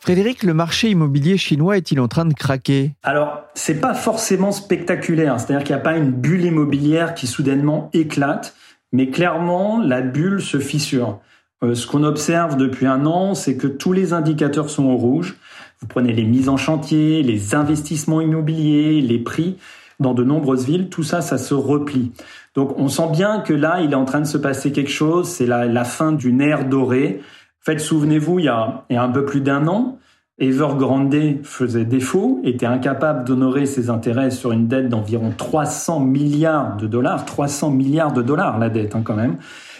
Frédéric, 0.00 0.42
le 0.42 0.52
marché 0.52 0.90
immobilier 0.90 1.36
chinois 1.36 1.76
est-il 1.76 2.00
en 2.00 2.08
train 2.08 2.24
de 2.24 2.34
craquer? 2.34 2.90
Alors, 3.04 3.42
c'est 3.54 3.80
pas 3.80 3.94
forcément 3.94 4.50
spectaculaire, 4.50 5.38
c'est-à-dire 5.38 5.64
qu'il 5.64 5.76
n'y 5.76 5.80
a 5.80 5.84
pas 5.84 5.96
une 5.96 6.10
bulle 6.10 6.44
immobilière 6.44 7.14
qui 7.14 7.28
soudainement 7.28 7.88
éclate, 7.92 8.56
mais 8.90 9.10
clairement, 9.10 9.80
la 9.80 10.00
bulle 10.00 10.42
se 10.42 10.58
fissure. 10.58 11.20
Euh, 11.62 11.76
ce 11.76 11.86
qu'on 11.86 12.02
observe 12.02 12.56
depuis 12.56 12.86
un 12.86 13.06
an, 13.06 13.36
c'est 13.36 13.56
que 13.56 13.68
tous 13.68 13.92
les 13.92 14.12
indicateurs 14.12 14.70
sont 14.70 14.86
au 14.86 14.96
rouge. 14.96 15.36
Vous 15.80 15.86
prenez 15.86 16.12
les 16.12 16.24
mises 16.24 16.48
en 16.48 16.56
chantier, 16.56 17.22
les 17.22 17.54
investissements 17.54 18.20
immobiliers, 18.20 19.00
les 19.00 19.18
prix 19.18 19.56
dans 20.00 20.14
de 20.14 20.24
nombreuses 20.24 20.66
villes, 20.66 20.88
tout 20.88 21.02
ça, 21.02 21.20
ça 21.20 21.38
se 21.38 21.54
replie. 21.54 22.12
Donc 22.54 22.78
on 22.78 22.88
sent 22.88 23.08
bien 23.12 23.40
que 23.40 23.52
là, 23.52 23.80
il 23.80 23.92
est 23.92 23.96
en 23.96 24.04
train 24.04 24.20
de 24.20 24.26
se 24.26 24.38
passer 24.38 24.72
quelque 24.72 24.90
chose, 24.90 25.28
c'est 25.28 25.46
la, 25.46 25.84
fin 25.84 26.12
d'une 26.12 26.40
ère 26.40 26.68
dorée. 26.68 27.20
En 27.62 27.64
fait, 27.64 27.78
souvenez-vous, 27.78 28.40
il, 28.40 28.44
y 28.44 28.48
a, 28.48 28.84
un 28.90 29.08
peu 29.08 29.24
plus 29.24 29.40
d'un 29.40 29.66
an, 29.68 29.98
Evergrande 30.38 31.14
faisait 31.44 31.84
défaut, 31.84 32.40
était 32.42 32.66
incapable 32.66 33.24
d'honorer 33.24 33.66
ses 33.66 33.90
intérêts 33.90 34.30
sur 34.30 34.52
une 34.52 34.66
dette 34.66 34.88
d'environ 34.88 35.32
300 35.36 36.00
milliards 36.00 36.76
de 36.76 36.86
dollars, 36.86 37.24
300 37.24 37.70
milliards 37.70 38.12
de 38.12 38.22
dollars 38.22 38.58
la 38.58 38.68
dette 38.68 38.96
hein, 38.96 39.02
quand 39.04 39.14
même. 39.14 39.36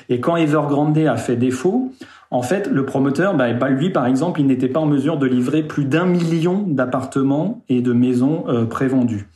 Et 0.08 0.20
quand 0.20 0.36
Evergrande 0.36 0.96
a 0.98 1.16
fait 1.16 1.36
défaut, 1.36 1.92
en 2.30 2.42
fait, 2.42 2.66
le 2.66 2.86
promoteur, 2.86 3.34
bah, 3.34 3.52
bah, 3.52 3.68
lui 3.68 3.90
par 3.90 4.06
exemple, 4.06 4.40
il 4.40 4.46
n'était 4.46 4.68
pas 4.68 4.80
en 4.80 4.86
mesure 4.86 5.18
de 5.18 5.26
livrer 5.26 5.62
plus 5.62 5.84
d'un 5.84 6.06
million 6.06 6.64
d'appartements 6.66 7.62
et 7.68 7.82
de 7.82 7.92
maisons 7.92 8.44
euh, 8.48 8.64
prévendus. 8.64 9.28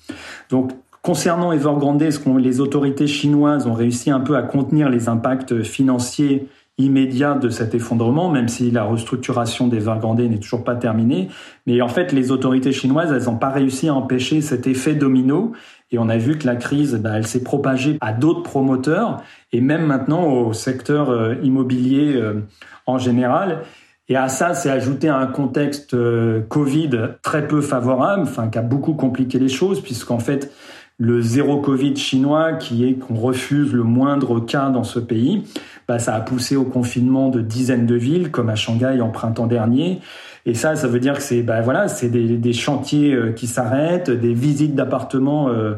Donc, 0.50 0.72
concernant 1.02 1.52
Evergrande, 1.52 2.10
ce 2.10 2.18
que 2.18 2.30
les 2.30 2.60
autorités 2.60 3.06
chinoises 3.06 3.66
ont 3.66 3.74
réussi 3.74 4.10
un 4.10 4.20
peu 4.20 4.36
à 4.36 4.42
contenir 4.42 4.88
les 4.88 5.08
impacts 5.08 5.62
financiers 5.62 6.48
immédiats 6.78 7.34
de 7.34 7.48
cet 7.48 7.74
effondrement, 7.74 8.30
même 8.30 8.48
si 8.48 8.70
la 8.70 8.84
restructuration 8.84 9.66
d'Evergrande 9.66 10.20
n'est 10.20 10.38
toujours 10.38 10.62
pas 10.62 10.74
terminée. 10.74 11.28
Mais 11.66 11.80
en 11.80 11.88
fait, 11.88 12.12
les 12.12 12.30
autorités 12.30 12.72
chinoises, 12.72 13.12
elles 13.12 13.24
n'ont 13.24 13.38
pas 13.38 13.48
réussi 13.48 13.88
à 13.88 13.94
empêcher 13.94 14.42
cet 14.42 14.66
effet 14.66 14.94
domino. 14.94 15.52
Et 15.90 15.98
on 15.98 16.08
a 16.08 16.18
vu 16.18 16.36
que 16.36 16.46
la 16.46 16.56
crise, 16.56 16.96
bah, 16.96 17.12
elle 17.14 17.26
s'est 17.26 17.42
propagée 17.42 17.96
à 18.00 18.12
d'autres 18.12 18.42
promoteurs 18.42 19.22
et 19.52 19.60
même 19.60 19.86
maintenant 19.86 20.24
au 20.26 20.52
secteur 20.52 21.10
euh, 21.10 21.36
immobilier 21.42 22.14
euh, 22.16 22.42
en 22.86 22.98
général. 22.98 23.62
Et 24.08 24.16
à 24.16 24.28
ça, 24.28 24.54
c'est 24.54 24.70
ajouté 24.70 25.08
un 25.08 25.26
contexte 25.26 25.94
euh, 25.94 26.40
Covid 26.48 26.90
très 27.22 27.48
peu 27.48 27.60
favorable, 27.60 28.22
enfin 28.22 28.48
qui 28.48 28.58
a 28.58 28.62
beaucoup 28.62 28.94
compliqué 28.94 29.38
les 29.38 29.48
choses, 29.48 29.82
puisqu'en 29.82 30.20
fait, 30.20 30.52
le 30.98 31.20
zéro 31.20 31.60
Covid 31.60 31.96
chinois, 31.96 32.54
qui 32.54 32.86
est 32.86 32.94
qu'on 32.94 33.16
refuse 33.16 33.72
le 33.72 33.82
moindre 33.82 34.40
cas 34.40 34.70
dans 34.70 34.84
ce 34.84 34.98
pays, 34.98 35.44
bah, 35.88 35.98
ça 35.98 36.14
a 36.14 36.20
poussé 36.20 36.56
au 36.56 36.64
confinement 36.64 37.28
de 37.28 37.40
dizaines 37.40 37.86
de 37.86 37.96
villes, 37.96 38.30
comme 38.30 38.48
à 38.48 38.54
Shanghai 38.54 39.00
en 39.00 39.10
printemps 39.10 39.46
dernier. 39.46 40.00
Et 40.46 40.54
ça, 40.54 40.76
ça 40.76 40.86
veut 40.86 41.00
dire 41.00 41.14
que 41.14 41.22
c'est 41.22 41.42
bah, 41.42 41.60
voilà, 41.60 41.88
c'est 41.88 42.08
des, 42.08 42.52
chantiers 42.52 43.12
euh, 43.12 43.32
qui 43.32 43.46
s'arrêtent, 43.46 44.10
des 44.10 44.32
visites 44.32 44.74
d'appartements 44.74 45.48
euh, 45.48 45.74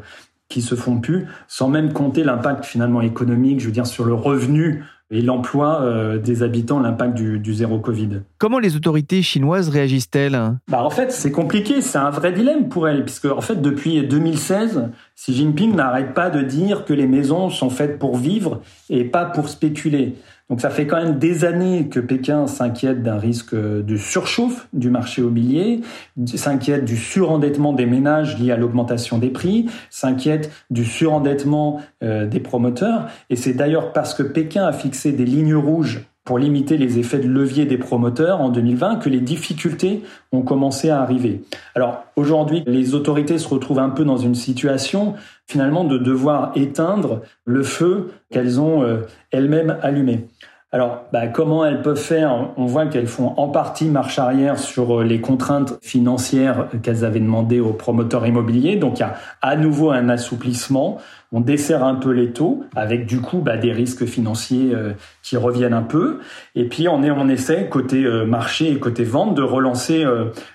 qui 0.49 0.63
se 0.63 0.75
font 0.75 0.99
plus, 0.99 1.27
sans 1.49 1.69
même 1.69 1.93
compter 1.93 2.23
l'impact 2.23 2.65
finalement 2.65 3.01
économique, 3.01 3.61
je 3.61 3.67
veux 3.67 3.73
dire, 3.73 3.87
sur 3.87 4.05
le 4.05 4.15
revenu 4.15 4.85
et 5.11 5.23
l'emploi 5.23 5.81
euh, 5.83 6.19
des 6.19 6.43
habitants, 6.43 6.81
l'impact 6.81 7.15
du, 7.15 7.39
du, 7.39 7.55
zéro 7.55 7.79
Covid. 7.79 8.21
Comment 8.37 8.59
les 8.59 8.77
autorités 8.77 9.23
chinoises 9.23 9.69
réagissent-elles? 9.69 10.39
Bah 10.69 10.83
En 10.83 10.91
fait, 10.91 11.13
c'est 11.13 11.33
compliqué, 11.33 11.81
c'est 11.81 11.99
un 11.99 12.11
vrai 12.11 12.33
dilemme 12.33 12.69
pour 12.69 12.89
elles, 12.89 13.05
puisque 13.05 13.25
en 13.25 13.41
fait, 13.41 13.61
depuis 13.61 14.07
2016, 14.07 14.91
Xi 15.17 15.35
Jinping 15.35 15.75
n'arrête 15.75 16.13
pas 16.13 16.29
de 16.29 16.43
dire 16.43 16.85
que 16.85 16.93
les 16.93 17.07
maisons 17.07 17.49
sont 17.49 17.71
faites 17.71 17.99
pour 17.99 18.17
vivre 18.17 18.61
et 18.91 19.05
pas 19.05 19.25
pour 19.25 19.49
spéculer. 19.49 20.15
Donc 20.51 20.63
ça 20.63 20.71
fait 20.71 20.87
quand 20.87 20.97
même 20.97 21.19
des 21.19 21.45
années 21.45 21.89
que 21.89 22.01
Pékin 22.01 22.47
s'inquiète 22.47 23.03
d'un 23.03 23.19
risque 23.19 23.55
de 23.55 23.97
surchauffe 23.97 24.67
du 24.73 24.89
marché 24.89 25.21
immobilier, 25.21 25.81
s'inquiète 26.25 26.87
du 26.87 26.97
surendettement 26.97 27.75
des 27.75 27.85
ménages 27.85 28.39
lié 28.39 28.53
à 28.53 28.57
l'augmentation 28.57 29.19
des 29.19 29.29
prix, 29.29 29.67
s'inquiète 29.91 30.51
du 30.71 30.87
surendettement 30.87 31.81
euh, 32.03 32.27
des 32.27 32.41
promoteurs. 32.41 33.09
Et 33.29 33.37
c'est 33.37 33.53
d'ailleurs 33.53 33.93
parce 33.93 34.15
que 34.15 34.23
Pékin 34.23 34.65
a 34.65 34.73
fixé 34.73 35.13
des 35.13 35.27
lignes 35.27 35.55
rouges 35.55 36.07
pour 36.29 36.39
limiter 36.39 36.77
les 36.77 36.99
effets 36.99 37.21
de 37.21 37.27
levier 37.27 37.65
des 37.65 37.79
promoteurs 37.79 38.43
en 38.43 38.51
2020 38.51 38.97
que 38.97 39.09
les 39.09 39.21
difficultés 39.23 40.03
ont 40.31 40.43
commencé 40.43 40.91
à 40.91 41.01
arriver. 41.01 41.41
Alors 41.75 42.05
aujourd'hui, 42.17 42.65
les 42.67 42.95
autorités 42.95 43.39
se 43.39 43.49
retrouvent 43.49 43.79
un 43.79 43.89
peu 43.89 44.05
dans 44.05 44.19
une 44.19 44.35
situation 44.35 45.15
finalement 45.47 45.85
de 45.85 45.97
devoir 45.97 46.53
éteindre 46.55 47.23
le 47.47 47.63
feu 47.63 48.11
qu'elles 48.31 48.61
ont 48.61 48.83
euh, 48.83 49.07
elles-mêmes 49.31 49.79
allumé. 49.81 50.27
Alors, 50.71 51.05
bah, 51.15 51.29
comment 51.29 51.65
elles 51.65 51.81
peuvent 51.81 51.97
faire? 51.97 52.51
On 52.59 52.67
voit 52.67 52.85
qu'elles 52.85 53.07
font 53.07 53.33
en 53.39 53.49
partie 53.49 53.87
marche 53.87 54.19
arrière 54.19 54.59
sur 54.59 55.01
euh, 55.01 55.03
les 55.03 55.19
contraintes 55.19 55.79
financières 55.81 56.69
qu'elles 56.83 57.07
avaient 57.07 57.21
demandées 57.21 57.59
aux 57.59 57.73
promoteurs 57.73 58.27
immobiliers. 58.27 58.77
Donc, 58.77 58.99
il 58.99 59.01
y 59.01 59.05
a 59.05 59.15
à 59.41 59.57
nouveau 59.57 59.91
un 59.93 60.11
assouplissement. 60.11 60.99
On 61.33 61.41
dessert 61.41 61.83
un 61.83 61.95
peu 61.95 62.11
les 62.11 62.33
taux, 62.33 62.65
avec 62.77 63.07
du 63.07 63.23
coup 63.23 63.39
bah, 63.39 63.57
des 63.57 63.73
risques 63.73 64.05
financiers 64.05 64.75
euh, 64.75 64.93
qui 65.23 65.39
reviennent 65.39 65.73
un 65.73 65.83
peu. 65.83 66.19
Et 66.55 66.69
puis, 66.69 66.87
on, 66.87 67.03
est, 67.03 67.11
on 67.11 67.31
essaie, 67.31 67.71
côté 67.71 68.05
euh, 68.05 68.27
marché 68.27 68.71
et 68.71 68.79
côté 68.79 69.05
vente, 69.05 69.35
de 69.35 69.43
relancer 69.43 70.05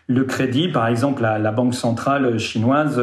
le 0.05 0.24
crédit. 0.25 0.67
Par 0.67 0.88
exemple, 0.89 1.24
la, 1.24 1.39
la 1.39 1.51
Banque 1.51 1.74
centrale 1.74 2.38
chinoise 2.38 3.01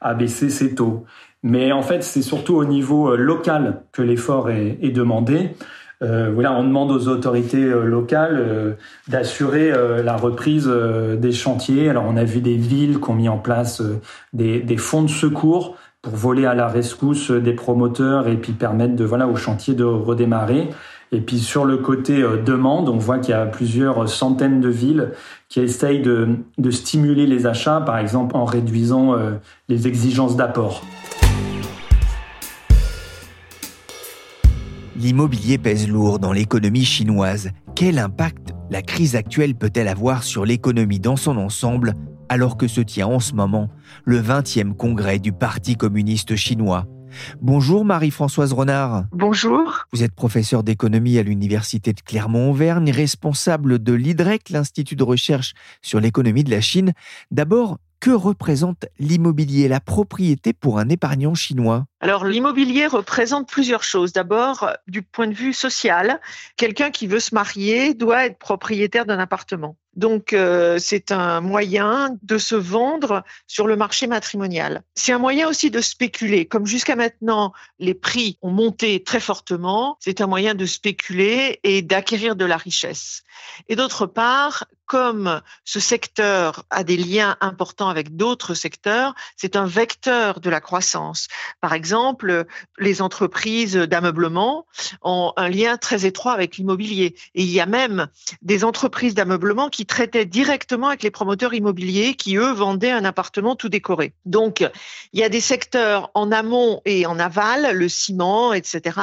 a 0.00 0.14
baissé 0.14 0.50
ses 0.50 0.74
taux. 0.74 1.04
Mais 1.44 1.70
en 1.70 1.82
fait, 1.82 2.02
c'est 2.02 2.22
surtout 2.22 2.56
au 2.56 2.64
niveau 2.64 3.14
local 3.14 3.82
que 3.92 4.02
l'effort 4.02 4.50
est 4.50 4.92
demandé. 4.92 5.54
Euh, 6.02 6.30
voilà, 6.32 6.52
on 6.52 6.62
demande 6.62 6.92
aux 6.92 7.08
autorités 7.08 7.64
euh, 7.64 7.82
locales 7.84 8.36
euh, 8.38 8.74
d'assurer 9.08 9.72
la 10.02 10.16
reprise 10.16 10.68
des 10.68 11.32
chantiers. 11.32 11.88
Alors, 11.88 12.04
on 12.06 12.16
a 12.16 12.24
vu 12.24 12.40
des 12.40 12.56
villes 12.56 13.00
qui 13.00 13.10
ont 13.10 13.14
mis 13.14 13.28
en 13.28 13.38
place 13.38 13.82
des, 14.32 14.60
des, 14.60 14.76
fonds 14.76 15.02
de 15.02 15.08
secours 15.08 15.76
pour 16.02 16.14
voler 16.14 16.46
à 16.46 16.54
la 16.54 16.68
rescousse 16.68 17.30
des 17.30 17.52
promoteurs 17.52 18.28
et 18.28 18.36
puis 18.36 18.52
permettre 18.52 18.94
de 18.94 19.04
voilà 19.04 19.26
au 19.26 19.36
chantier 19.36 19.74
de 19.74 19.84
redémarrer. 19.84 20.68
Et 21.10 21.20
puis 21.20 21.38
sur 21.38 21.64
le 21.64 21.78
côté 21.78 22.22
demande, 22.44 22.88
on 22.88 22.98
voit 22.98 23.18
qu'il 23.18 23.30
y 23.30 23.38
a 23.38 23.46
plusieurs 23.46 24.08
centaines 24.08 24.60
de 24.60 24.68
villes 24.68 25.12
qui 25.48 25.60
essayent 25.60 26.02
de, 26.02 26.28
de 26.58 26.70
stimuler 26.70 27.26
les 27.26 27.46
achats, 27.46 27.80
par 27.80 27.98
exemple 27.98 28.36
en 28.36 28.44
réduisant 28.44 29.16
les 29.68 29.88
exigences 29.88 30.36
d'apport. 30.36 30.82
L'immobilier 34.98 35.58
pèse 35.58 35.86
lourd 35.86 36.18
dans 36.18 36.32
l'économie 36.32 36.84
chinoise. 36.84 37.50
Quel 37.76 38.00
impact 38.00 38.52
la 38.68 38.82
crise 38.82 39.14
actuelle 39.14 39.54
peut-elle 39.54 39.86
avoir 39.86 40.24
sur 40.24 40.44
l'économie 40.44 40.98
dans 40.98 41.14
son 41.14 41.36
ensemble 41.36 41.94
alors 42.28 42.56
que 42.56 42.66
se 42.66 42.80
tient 42.80 43.06
en 43.06 43.20
ce 43.20 43.32
moment 43.32 43.70
le 44.04 44.20
20e 44.20 44.74
congrès 44.74 45.20
du 45.20 45.30
Parti 45.30 45.76
communiste 45.76 46.34
chinois? 46.34 46.88
Bonjour 47.40 47.84
Marie-Françoise 47.84 48.52
Renard. 48.52 49.04
Bonjour. 49.12 49.84
Vous 49.92 50.02
êtes 50.02 50.16
professeur 50.16 50.64
d'économie 50.64 51.16
à 51.16 51.22
l'Université 51.22 51.92
de 51.92 52.00
Clermont-Auvergne, 52.00 52.90
responsable 52.90 53.80
de 53.80 53.92
l'IDREC, 53.92 54.50
l'Institut 54.50 54.96
de 54.96 55.04
recherche 55.04 55.54
sur 55.80 56.00
l'économie 56.00 56.42
de 56.42 56.50
la 56.50 56.60
Chine. 56.60 56.92
D'abord, 57.30 57.78
que 58.00 58.10
représente 58.10 58.86
l'immobilier, 58.98 59.68
la 59.68 59.80
propriété 59.80 60.52
pour 60.52 60.78
un 60.78 60.88
épargnant 60.88 61.34
chinois? 61.34 61.86
Alors 62.00 62.24
l'immobilier 62.24 62.86
représente 62.86 63.48
plusieurs 63.48 63.82
choses. 63.82 64.12
D'abord, 64.12 64.70
du 64.86 65.02
point 65.02 65.26
de 65.26 65.34
vue 65.34 65.52
social, 65.52 66.20
quelqu'un 66.56 66.90
qui 66.90 67.08
veut 67.08 67.18
se 67.18 67.34
marier 67.34 67.94
doit 67.94 68.26
être 68.26 68.38
propriétaire 68.38 69.04
d'un 69.04 69.18
appartement. 69.18 69.76
Donc 69.98 70.32
euh, 70.32 70.78
c'est 70.78 71.10
un 71.10 71.40
moyen 71.40 72.16
de 72.22 72.38
se 72.38 72.54
vendre 72.54 73.24
sur 73.48 73.66
le 73.66 73.74
marché 73.74 74.06
matrimonial. 74.06 74.82
C'est 74.94 75.10
un 75.10 75.18
moyen 75.18 75.48
aussi 75.48 75.72
de 75.72 75.80
spéculer. 75.80 76.46
Comme 76.46 76.66
jusqu'à 76.66 76.94
maintenant, 76.94 77.52
les 77.80 77.94
prix 77.94 78.38
ont 78.40 78.52
monté 78.52 79.02
très 79.02 79.18
fortement, 79.18 79.96
c'est 79.98 80.20
un 80.20 80.28
moyen 80.28 80.54
de 80.54 80.66
spéculer 80.66 81.58
et 81.64 81.82
d'acquérir 81.82 82.36
de 82.36 82.44
la 82.44 82.56
richesse. 82.56 83.24
Et 83.68 83.74
d'autre 83.74 84.06
part, 84.06 84.66
comme 84.86 85.42
ce 85.64 85.80
secteur 85.80 86.64
a 86.70 86.84
des 86.84 86.96
liens 86.96 87.36
importants 87.40 87.88
avec 87.88 88.16
d'autres 88.16 88.54
secteurs, 88.54 89.14
c'est 89.36 89.56
un 89.56 89.66
vecteur 89.66 90.38
de 90.38 90.48
la 90.48 90.60
croissance. 90.60 91.26
Par 91.60 91.72
exemple, 91.72 91.87
les 92.78 93.02
entreprises 93.02 93.74
d'ameublement 93.74 94.66
ont 95.02 95.32
un 95.36 95.48
lien 95.48 95.76
très 95.76 96.06
étroit 96.06 96.32
avec 96.32 96.56
l'immobilier. 96.56 97.14
Et 97.34 97.42
il 97.42 97.50
y 97.50 97.60
a 97.60 97.66
même 97.66 98.08
des 98.42 98.64
entreprises 98.64 99.14
d'ameublement 99.14 99.68
qui 99.68 99.86
traitaient 99.86 100.26
directement 100.26 100.88
avec 100.88 101.02
les 101.02 101.10
promoteurs 101.10 101.54
immobiliers 101.54 102.14
qui, 102.14 102.36
eux, 102.36 102.52
vendaient 102.52 102.90
un 102.90 103.04
appartement 103.04 103.56
tout 103.56 103.68
décoré. 103.68 104.12
Donc, 104.24 104.68
il 105.12 105.20
y 105.20 105.24
a 105.24 105.28
des 105.28 105.40
secteurs 105.40 106.10
en 106.14 106.32
amont 106.32 106.80
et 106.84 107.06
en 107.06 107.18
aval, 107.18 107.76
le 107.76 107.88
ciment, 107.88 108.52
etc., 108.52 108.98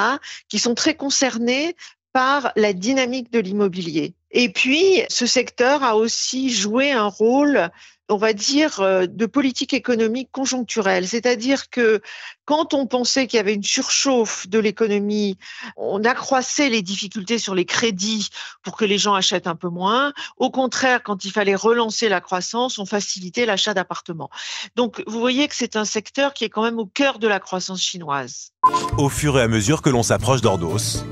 qui 0.48 0.58
sont 0.58 0.74
très 0.74 0.94
concernés 0.94 1.76
par 2.12 2.52
la 2.56 2.72
dynamique 2.72 3.30
de 3.30 3.40
l'immobilier. 3.40 4.14
Et 4.30 4.48
puis, 4.48 5.02
ce 5.08 5.26
secteur 5.26 5.82
a 5.82 5.96
aussi 5.96 6.50
joué 6.50 6.90
un 6.92 7.08
rôle 7.08 7.70
on 8.08 8.16
va 8.16 8.32
dire, 8.32 8.80
euh, 8.80 9.06
de 9.06 9.26
politique 9.26 9.74
économique 9.74 10.28
conjoncturelle. 10.30 11.08
C'est-à-dire 11.08 11.70
que 11.70 12.00
quand 12.44 12.74
on 12.74 12.86
pensait 12.86 13.26
qu'il 13.26 13.38
y 13.38 13.40
avait 13.40 13.54
une 13.54 13.64
surchauffe 13.64 14.48
de 14.48 14.58
l'économie, 14.58 15.36
on 15.76 16.04
accroissait 16.04 16.68
les 16.68 16.82
difficultés 16.82 17.38
sur 17.38 17.54
les 17.54 17.64
crédits 17.64 18.28
pour 18.62 18.76
que 18.76 18.84
les 18.84 18.98
gens 18.98 19.14
achètent 19.14 19.48
un 19.48 19.56
peu 19.56 19.68
moins. 19.68 20.12
Au 20.36 20.50
contraire, 20.50 21.02
quand 21.02 21.24
il 21.24 21.32
fallait 21.32 21.56
relancer 21.56 22.08
la 22.08 22.20
croissance, 22.20 22.78
on 22.78 22.86
facilitait 22.86 23.46
l'achat 23.46 23.74
d'appartements. 23.74 24.30
Donc, 24.76 25.02
vous 25.06 25.18
voyez 25.18 25.48
que 25.48 25.56
c'est 25.56 25.76
un 25.76 25.84
secteur 25.84 26.34
qui 26.34 26.44
est 26.44 26.50
quand 26.50 26.62
même 26.62 26.78
au 26.78 26.86
cœur 26.86 27.18
de 27.18 27.26
la 27.26 27.40
croissance 27.40 27.82
chinoise. 27.82 28.52
Au 28.98 29.08
fur 29.08 29.38
et 29.38 29.42
à 29.42 29.48
mesure 29.48 29.82
que 29.82 29.90
l'on 29.90 30.02
s'approche 30.02 30.40
d'Ordos, 30.40 31.02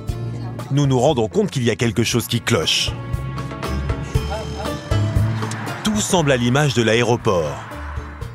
nous 0.70 0.86
nous 0.86 0.98
rendons 0.98 1.28
compte 1.28 1.50
qu'il 1.50 1.64
y 1.64 1.70
a 1.70 1.76
quelque 1.76 2.04
chose 2.04 2.28
qui 2.28 2.40
cloche. 2.40 2.90
Tout 6.04 6.10
semble 6.10 6.32
à 6.32 6.36
l'image 6.36 6.74
de 6.74 6.82
l'aéroport. 6.82 7.56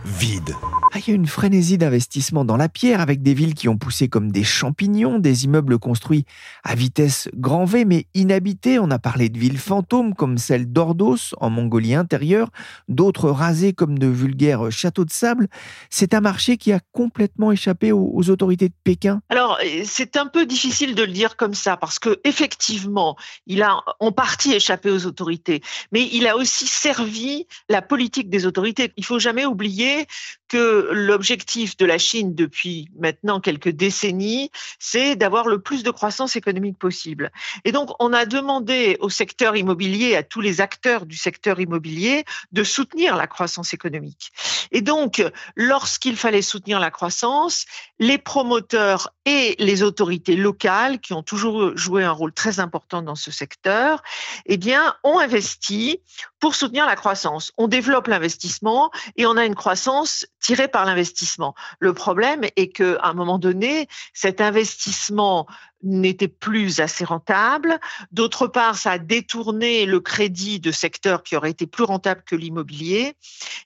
Vide. 0.04 0.56
Ah, 0.92 0.98
il 0.98 1.08
y 1.08 1.12
a 1.12 1.16
une 1.16 1.28
frénésie 1.28 1.78
d'investissement 1.78 2.46
dans 2.46 2.58
la 2.58 2.68
pierre 2.68 3.00
avec 3.00 3.22
des 3.22 3.36
villes 3.36 3.54
qui 3.54 3.70
ont 3.70 3.78
poussé 3.78 4.08
comme 4.08 4.32
des 4.32 4.44
champignons, 4.44 5.20
des 5.20 5.46
immeubles 5.46 5.78
construits 5.78 6.26
à 6.64 6.74
vitesse 6.74 7.30
grand 7.36 7.66
V 7.66 7.86
mais 7.86 8.08
inhabités. 8.16 8.80
On 8.80 8.90
a 8.90 8.98
parlé 8.98 9.30
de 9.30 9.38
villes 9.38 9.60
fantômes 9.60 10.16
comme 10.16 10.40
celle 10.40 10.72
d'Ordos 10.74 11.36
en 11.38 11.52
Mongolie 11.52 11.94
intérieure, 11.94 12.50
d'autres 12.88 13.30
rasées 13.30 13.72
comme 13.72 14.00
de 14.00 14.08
vulgaires 14.08 14.72
châteaux 14.72 15.06
de 15.06 15.12
sable. 15.12 15.48
C'est 15.92 16.16
un 16.16 16.22
marché 16.22 16.58
qui 16.58 16.72
a 16.72 16.80
complètement 16.92 17.52
échappé 17.52 17.92
aux, 17.92 18.28
autorités 18.32 18.70
de 18.70 18.74
Pékin. 18.84 19.22
Alors 19.30 19.60
c'est 19.86 20.18
un 20.18 20.26
peu 20.26 20.48
difficile 20.48 20.96
de 20.96 21.04
le 21.04 21.12
dire 21.12 21.38
comme 21.38 21.54
ça 21.54 21.78
parce 21.78 22.00
que 22.00 22.20
effectivement 22.24 23.16
il 23.46 23.62
a 23.62 23.84
en 24.00 24.12
partie 24.12 24.54
échappé 24.54 24.90
aux 24.90 25.06
autorités, 25.06 25.62
mais 25.92 26.10
il 26.12 26.26
a 26.26 26.36
aussi 26.36 26.66
servi 26.66 27.46
la 27.70 27.84
politique 27.84 28.32
des 28.32 28.48
autorités. 28.48 28.92
Il 28.98 29.06
faut 29.06 29.20
jamais 29.20 29.46
oublier 29.46 30.08
que 30.48 30.79
l'objectif 30.92 31.78
de 31.78 31.86
la 31.86 31.98
Chine 31.98 32.36
depuis 32.36 32.90
maintenant 32.98 33.40
quelques 33.40 33.70
décennies, 33.70 34.52
c'est 34.80 35.16
d'avoir 35.16 35.48
le 35.48 35.60
plus 35.60 35.84
de 35.84 35.92
croissance 35.92 36.36
économique 36.36 36.78
possible. 36.78 37.32
Et 37.66 37.72
donc, 37.72 37.90
on 38.00 38.14
a 38.14 38.26
demandé 38.26 38.98
au 39.00 39.10
secteur 39.10 39.56
immobilier, 39.56 40.16
à 40.16 40.24
tous 40.24 40.42
les 40.42 40.62
acteurs 40.62 41.06
du 41.06 41.18
secteur 41.18 41.60
immobilier, 41.60 42.24
de 42.52 42.64
soutenir 42.64 43.16
la 43.16 43.28
croissance 43.28 43.74
économique. 43.74 44.32
Et 44.72 44.82
donc, 44.82 45.24
lorsqu'il 45.56 46.16
fallait 46.16 46.42
soutenir 46.42 46.80
la 46.80 46.92
croissance, 46.92 47.66
les 48.00 48.18
promoteurs 48.18 49.10
et 49.26 49.56
les 49.60 49.84
autorités 49.84 50.36
locales, 50.36 51.00
qui 51.00 51.14
ont 51.14 51.24
toujours 51.24 51.76
joué 51.78 52.04
un 52.04 52.12
rôle 52.12 52.34
très 52.34 52.60
important 52.60 53.02
dans 53.02 53.16
ce 53.16 53.32
secteur, 53.32 54.02
eh 54.46 54.58
bien, 54.58 54.96
ont 55.04 55.20
investi 55.20 56.02
pour 56.40 56.56
soutenir 56.56 56.86
la 56.86 56.96
croissance. 56.96 57.52
On 57.58 57.68
développe 57.68 58.08
l'investissement 58.08 58.92
et 59.18 59.26
on 59.26 59.36
a 59.38 59.46
une 59.46 59.56
croissance 59.56 60.26
tirée 60.40 60.69
par 60.70 60.86
l'investissement. 60.86 61.56
Le 61.80 61.94
problème 61.94 62.46
est 62.56 62.70
qu'à 62.70 63.00
un 63.04 63.14
moment 63.14 63.40
donné, 63.40 63.88
cet 64.14 64.42
investissement 64.42 65.48
n'était 65.84 66.28
plus 66.28 66.80
assez 66.80 67.06
rentable. 67.06 67.80
D'autre 68.12 68.48
part, 68.48 68.78
ça 68.78 68.92
a 68.92 68.98
détourné 68.98 69.86
le 69.86 70.00
crédit 70.00 70.60
de 70.60 70.72
secteurs 70.72 71.24
qui 71.24 71.36
auraient 71.36 71.52
été 71.52 71.68
plus 71.68 71.84
rentables 71.84 72.24
que 72.26 72.36
l'immobilier. 72.36 73.14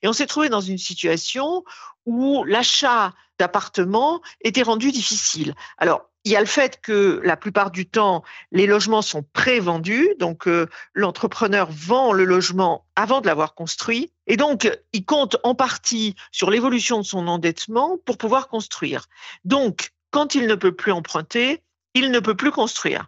Et 0.01 0.07
on 0.07 0.13
s'est 0.13 0.27
trouvé 0.27 0.49
dans 0.49 0.61
une 0.61 0.77
situation 0.77 1.63
où 2.05 2.43
l'achat 2.43 3.13
d'appartements 3.39 4.21
était 4.41 4.63
rendu 4.63 4.91
difficile. 4.91 5.55
Alors, 5.77 6.09
il 6.25 6.31
y 6.31 6.35
a 6.37 6.39
le 6.39 6.45
fait 6.45 6.79
que 6.81 7.19
la 7.23 7.35
plupart 7.35 7.69
du 7.69 7.85
temps, 7.85 8.23
les 8.51 8.65
logements 8.65 9.01
sont 9.01 9.25
pré-vendus, 9.33 10.09
donc 10.19 10.47
euh, 10.47 10.67
l'entrepreneur 10.93 11.67
vend 11.69 12.13
le 12.13 12.23
logement 12.23 12.85
avant 12.95 13.19
de 13.19 13.27
l'avoir 13.27 13.55
construit, 13.55 14.11
et 14.25 14.37
donc 14.37 14.71
il 14.93 15.03
compte 15.03 15.35
en 15.43 15.53
partie 15.53 16.15
sur 16.31 16.49
l'évolution 16.49 16.99
de 16.99 17.03
son 17.03 17.27
endettement 17.27 17.97
pour 18.05 18.17
pouvoir 18.17 18.47
construire. 18.47 19.07
Donc, 19.43 19.91
quand 20.11 20.35
il 20.35 20.47
ne 20.47 20.55
peut 20.55 20.71
plus 20.71 20.93
emprunter, 20.93 21.61
il 21.93 22.11
ne 22.11 22.19
peut 22.19 22.35
plus 22.35 22.51
construire. 22.51 23.07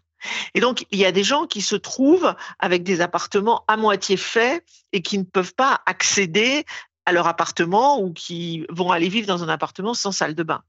Et 0.56 0.60
donc, 0.60 0.86
il 0.92 1.00
y 1.00 1.06
a 1.06 1.12
des 1.12 1.24
gens 1.24 1.46
qui 1.46 1.62
se 1.62 1.76
trouvent 1.76 2.36
avec 2.60 2.84
des 2.84 3.00
appartements 3.02 3.64
à 3.68 3.78
moitié 3.78 4.18
faits 4.18 4.66
et 4.92 5.02
qui 5.02 5.20
ne 5.20 5.24
peuvent 5.24 5.54
pas 5.54 5.82
accéder 5.86 6.66
à 7.06 7.12
leur 7.12 7.28
appartement 7.28 8.02
ou 8.02 8.14
qui 8.14 8.66
vont 8.70 8.92
aller 8.92 9.10
vivre 9.10 9.28
dans 9.28 9.44
un 9.44 9.50
appartement 9.50 9.94
sans 9.94 10.12
salle 10.12 10.36
de 10.36 10.44
bain. 10.44 10.64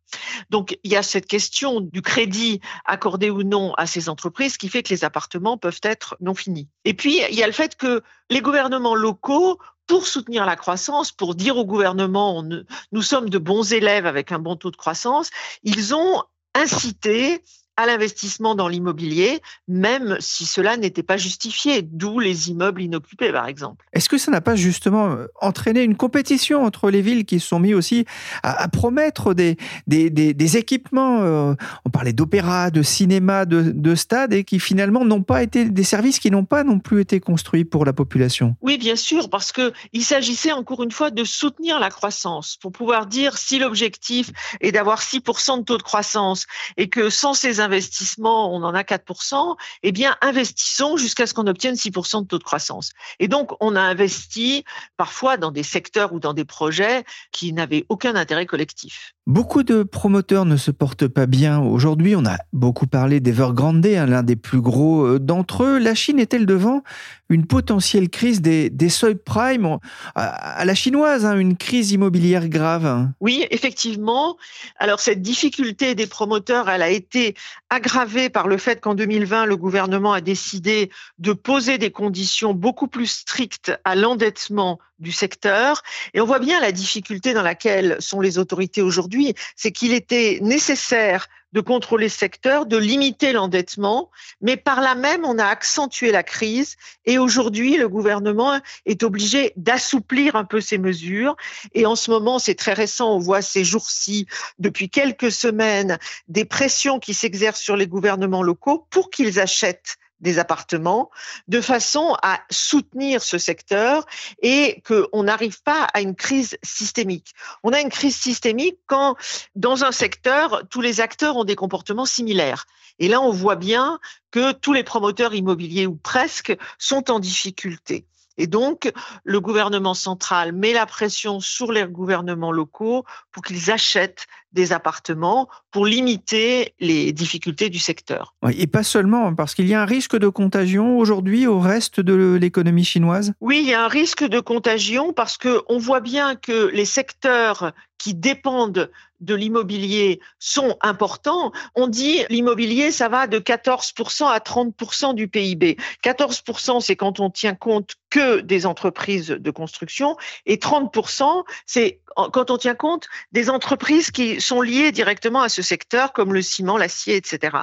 Donc, 0.51 0.79
il 0.85 0.92
y 0.92 0.96
a 0.96 1.03
cette 1.03 1.27
question 1.27 1.81
du 1.81 2.03
crédit 2.03 2.61
accordé 2.85 3.31
ou 3.31 3.42
non 3.42 3.75
à 3.75 3.87
ces 3.87 4.09
entreprises 4.09 4.57
qui 4.57 4.68
fait 4.68 4.83
que 4.83 4.90
les 4.90 5.05
appartements 5.05 5.57
peuvent 5.57 5.81
être 5.83 6.16
non 6.20 6.35
finis. 6.35 6.68
Et 6.85 6.94
puis, 6.94 7.20
il 7.31 7.37
y 7.37 7.42
a 7.42 7.46
le 7.46 7.53
fait 7.53 7.77
que 7.77 8.03
les 8.31 8.40
gouvernements 8.40 8.94
locaux 8.94 9.59
pour 9.87 10.07
soutenir 10.07 10.46
la 10.46 10.57
croissance, 10.57 11.12
pour 11.12 11.35
dire 11.35 11.57
au 11.57 11.64
gouvernement 11.64 12.44
nous 12.92 13.03
sommes 13.03 13.31
de 13.31 13.38
bons 13.38 13.72
élèves 13.72 14.07
avec 14.07 14.33
un 14.33 14.38
bon 14.38 14.57
taux 14.57 14.70
de 14.70 14.77
croissance, 14.77 15.31
ils 15.62 15.94
ont 15.94 16.22
incité 16.55 17.42
à 17.77 17.87
l'investissement 17.87 18.55
dans 18.55 18.69
l'immobilier, 18.69 19.41
même 19.69 20.17
si 20.21 20.47
cela 20.47 20.77
n'était 20.77 21.03
pas 21.03 21.17
justifié, 21.17 21.83
d'où 21.83 22.19
les 22.19 22.51
immeubles 22.51 22.83
inoccupés, 22.83 23.33
par 23.33 23.47
exemple. 23.47 23.85
Est-ce 23.93 24.09
que 24.09 24.19
ça 24.19 24.31
n'a 24.31 24.41
pas 24.41 24.57
justement 24.57 25.17
entraîné 25.41 25.83
une 25.83 25.97
compétition 25.97 26.65
entre 26.65 26.91
les 26.91 27.03
villes 27.03 27.25
qui 27.25 27.41
se 27.41 27.49
sont 27.49 27.61
mis 27.61 27.75
aussi 27.75 28.07
à, 28.43 28.69
promettre 28.69 29.35
des, 29.35 29.57
des, 29.87 30.57
équipements 30.57 31.23
euh, 31.23 31.55
On 31.85 31.91
parlait 31.91 32.12
d'opéra, 32.12 32.71
de 32.71 32.83
cinéma, 32.83 33.45
de, 33.45 33.73
de 33.75 33.95
stades, 33.95 34.33
et 34.33 34.45
qui 34.45 34.59
finalement 34.61 35.05
n'ont 35.05 35.23
pas 35.23 35.43
été 35.43 35.67
des 35.67 35.85
services 35.85 36.19
qui 36.19 36.31
n'ont 36.31 36.45
pas 36.45 36.65
non 36.65 36.79
plus 36.79 37.01
été 37.01 37.21
construits 37.21 37.65
pour 37.65 37.85
la 37.85 37.93
population? 37.93 38.57
Oui, 38.62 38.79
bien 38.79 38.97
sûr, 38.97 39.29
parce 39.29 39.53
qu'il 39.53 40.05
s'agissait 40.05 40.53
encore 40.53 40.83
une 40.83 40.91
fois 40.91 41.11
de 41.11 41.25
soutenir 41.25 41.79
la 41.79 41.91
croissance, 41.91 42.57
pour 42.61 42.73
pouvoir 42.73 43.07
dire 43.07 43.37
si 43.39 43.59
l'objectif 43.59 44.31
est 44.61 44.73
d'avoir 44.73 45.01
6% 45.01 45.59
de 45.59 45.65
taux 45.65 45.79
de 45.79 45.83
croissance 45.83 46.47
et 46.77 46.89
que 46.89 47.11
sans 47.11 47.35
ces 47.35 47.61
investissement, 47.66 48.55
on 48.55 48.62
en 48.62 48.74
a 48.74 48.83
4%, 48.83 49.57
eh 49.83 49.92
bien, 49.92 50.16
investissons 50.20 50.96
jusqu'à 50.96 51.26
ce 51.26 51.35
qu'on 51.35 51.46
obtienne 51.46 51.74
6% 51.74 52.22
de 52.22 52.26
taux 52.26 52.38
de 52.38 52.44
croissance. 52.44 52.92
Et 53.18 53.29
donc, 53.29 53.52
on 53.61 53.76
a 53.76 53.81
investi 53.81 54.64
parfois 54.96 55.37
dans 55.37 55.50
des 55.50 55.62
secteurs 55.62 56.12
ou 56.12 56.20
dans 56.20 56.33
des 56.33 56.44
projets 56.44 57.05
qui 57.33 57.52
n'avaient 57.52 57.85
aucun 57.88 58.16
intérêt 58.16 58.46
collectif. 58.46 59.15
Beaucoup 59.29 59.65
de 59.65 59.83
promoteurs 59.83 60.45
ne 60.45 60.57
se 60.57 60.71
portent 60.71 61.09
pas 61.09 61.27
bien 61.27 61.59
aujourd'hui. 61.59 62.15
On 62.15 62.25
a 62.25 62.37
beaucoup 62.53 62.87
parlé 62.87 63.19
d'Evergrande, 63.19 63.85
hein, 63.85 64.07
l'un 64.07 64.23
des 64.23 64.37
plus 64.37 64.61
gros 64.61 65.05
euh, 65.05 65.19
d'entre 65.19 65.65
eux. 65.65 65.79
La 65.81 65.97
Chine 65.97 66.21
est-elle 66.21 66.47
devant 66.47 66.85
une 67.29 67.45
potentielle 67.45 68.09
crise 68.09 68.41
des, 68.41 68.71
des 68.71 68.89
subprimes? 68.89 69.79
À, 70.15 70.65
la 70.65 70.75
chinoise, 70.77 71.27
hein, 71.27 71.37
une 71.37 71.57
crise 71.57 71.91
immobilière 71.91 72.49
grave 72.49 73.09
Oui, 73.19 73.45
effectivement. 73.51 74.37
Alors 74.77 75.01
cette 75.01 75.23
difficulté 75.23 75.97
des 75.97 76.07
promoteurs, 76.07 76.71
elle 76.71 76.83
a 76.83 76.91
été 76.91 77.35
aggravée 77.69 78.31
par 78.31 78.47
le 78.47 78.59
fait 78.59 78.81
qu'en 78.81 78.95
2020, 78.95 79.47
le 79.47 79.57
gouvernement 79.57 80.12
a 80.12 80.21
décidé 80.21 80.89
de 81.19 81.33
poser 81.33 81.79
des 81.79 81.91
conditions 81.91 82.55
beaucoup 82.55 82.87
plus 82.87 83.09
strictes 83.09 83.73
à 83.85 83.97
l'endettement 83.97 84.79
du 84.99 85.13
secteur. 85.13 85.83
Et 86.15 86.21
on 86.21 86.27
voit 86.27 86.39
bien 86.39 86.61
la 86.61 86.73
difficulté 86.73 87.35
dans 87.35 87.43
laquelle 87.43 87.97
sont 88.01 88.21
les 88.21 88.39
autorités 88.39 88.83
aujourd'hui, 88.83 89.35
c'est 89.55 89.73
qu'il 89.73 89.93
était 89.93 90.39
nécessaire 90.43 91.29
de 91.53 91.63
contrôler 91.63 92.11
ce 92.11 92.19
secteur, 92.19 92.67
de 92.67 92.77
limiter 92.77 93.33
l'endettement, 93.33 94.11
mais 94.43 94.59
par 94.59 94.83
là 94.83 94.95
même, 94.95 95.25
on 95.25 95.39
a 95.39 95.47
accentué 95.47 96.13
la 96.13 96.23
crise 96.23 96.77
et 97.07 97.17
aujourd'hui, 97.17 97.79
le 97.79 97.89
gouvernement 97.89 98.61
est 98.85 99.03
obligé 99.03 99.55
d'assouplir 99.57 100.37
un 100.37 100.45
peu 100.45 100.61
ces 100.61 100.77
mesures. 100.77 101.35
Et 101.73 101.87
en 101.87 101.97
ce 101.97 102.11
moment, 102.11 102.39
c'est 102.39 102.57
très 102.57 102.75
récent, 102.75 103.15
on 103.15 103.19
voit 103.19 103.41
ces 103.41 103.65
jours-ci, 103.65 104.27
depuis 104.59 104.91
quelques 104.91 105.33
semaines, 105.33 105.99
des 106.29 106.45
pressions 106.45 106.99
qui 106.99 107.15
s'exercent 107.15 107.63
sur 107.63 107.77
les 107.77 107.87
gouvernements 107.87 108.43
locaux 108.43 108.87
pour 108.91 109.09
qu'ils 109.09 109.41
achètent 109.41 109.97
des 110.20 110.38
appartements, 110.38 111.11
de 111.48 111.61
façon 111.61 112.16
à 112.22 112.40
soutenir 112.50 113.22
ce 113.22 113.38
secteur 113.38 114.07
et 114.42 114.83
qu'on 114.87 115.22
n'arrive 115.22 115.62
pas 115.62 115.85
à 115.94 116.00
une 116.00 116.14
crise 116.14 116.57
systémique. 116.62 117.35
On 117.62 117.72
a 117.72 117.81
une 117.81 117.90
crise 117.90 118.16
systémique 118.16 118.79
quand, 118.87 119.16
dans 119.55 119.85
un 119.85 119.92
secteur, 119.92 120.62
tous 120.70 120.81
les 120.81 121.00
acteurs 121.00 121.37
ont 121.37 121.44
des 121.44 121.57
comportements 121.57 122.07
similaires. 122.07 122.64
Et 122.98 123.09
là, 123.09 123.20
on 123.20 123.31
voit 123.31 123.57
bien 123.57 123.98
que 124.31 124.52
tous 124.52 124.72
les 124.72 124.85
promoteurs 124.85 125.35
immobiliers, 125.35 125.87
ou 125.87 125.96
presque, 125.96 126.57
sont 126.79 127.11
en 127.11 127.18
difficulté. 127.18 128.07
Et 128.38 128.46
donc, 128.46 128.92
le 129.24 129.40
gouvernement 129.40 129.94
central 129.94 130.52
met 130.52 130.72
la 130.72 130.87
pression 130.87 131.40
sur 131.40 131.72
les 131.72 131.85
gouvernements 131.85 132.52
locaux 132.52 133.05
pour 133.33 133.42
qu'ils 133.42 133.70
achètent 133.70 134.26
des 134.57 134.73
appartements 134.73 135.49
pour 135.71 135.87
limiter 135.87 136.75
les 136.81 137.12
difficultés 137.12 137.69
du 137.71 137.79
secteur. 137.79 138.35
Et 138.51 138.66
pas 138.66 138.83
seulement, 138.83 139.33
parce 139.35 139.55
qu'il 139.55 139.69
y 139.69 139.75
a 139.75 139.83
un 139.83 139.85
risque 139.85 140.16
de 140.16 140.29
contagion 140.29 140.99
aujourd'hui 140.99 141.47
au 141.47 141.61
reste 141.61 142.01
de 142.01 142.37
l'économie 142.40 142.85
chinoise? 142.85 143.33
Oui, 143.40 143.61
il 143.62 143.69
y 143.69 143.75
a 143.75 143.85
un 143.85 143.88
risque 143.88 144.25
de 144.25 144.40
contagion 144.40 145.12
parce 145.12 145.38
qu'on 145.38 145.79
voit 145.79 146.01
bien 146.01 146.35
que 146.35 146.71
les 146.73 146.87
secteurs 146.87 147.73
qui 147.99 148.14
dépendent 148.14 148.90
de 149.21 149.35
l'immobilier 149.35 150.21
sont 150.38 150.77
importants. 150.83 151.53
On 151.75 151.87
dit 151.87 152.25
l'immobilier, 152.29 152.90
ça 152.90 153.09
va 153.09 153.27
de 153.27 153.38
14% 153.38 154.27
à 154.27 154.38
30% 154.38 155.14
du 155.14 155.29
PIB. 155.29 155.77
14%, 156.05 156.81
c'est 156.81 156.97
quand 156.97 157.21
on 157.21 157.31
tient 157.31 157.55
compte 157.55 157.95
que 158.11 158.40
des 158.40 158.66
entreprises 158.66 159.29
de 159.29 159.51
construction 159.51 160.16
et 160.45 160.57
30%, 160.57 161.45
c'est 161.64 162.01
quand 162.33 162.51
on 162.51 162.57
tient 162.57 162.75
compte 162.75 163.09
des 163.33 163.51
entreprises 163.51 164.11
qui 164.11 164.40
sont 164.47 164.63
liées 164.63 164.93
directement 164.93 165.43
à 165.43 165.49
ce 165.49 165.63
secteur, 165.63 166.13
comme 166.13 166.33
le 166.33 166.43
ciment, 166.43 166.79
l'acier, 166.79 167.17
etc. 167.17 167.59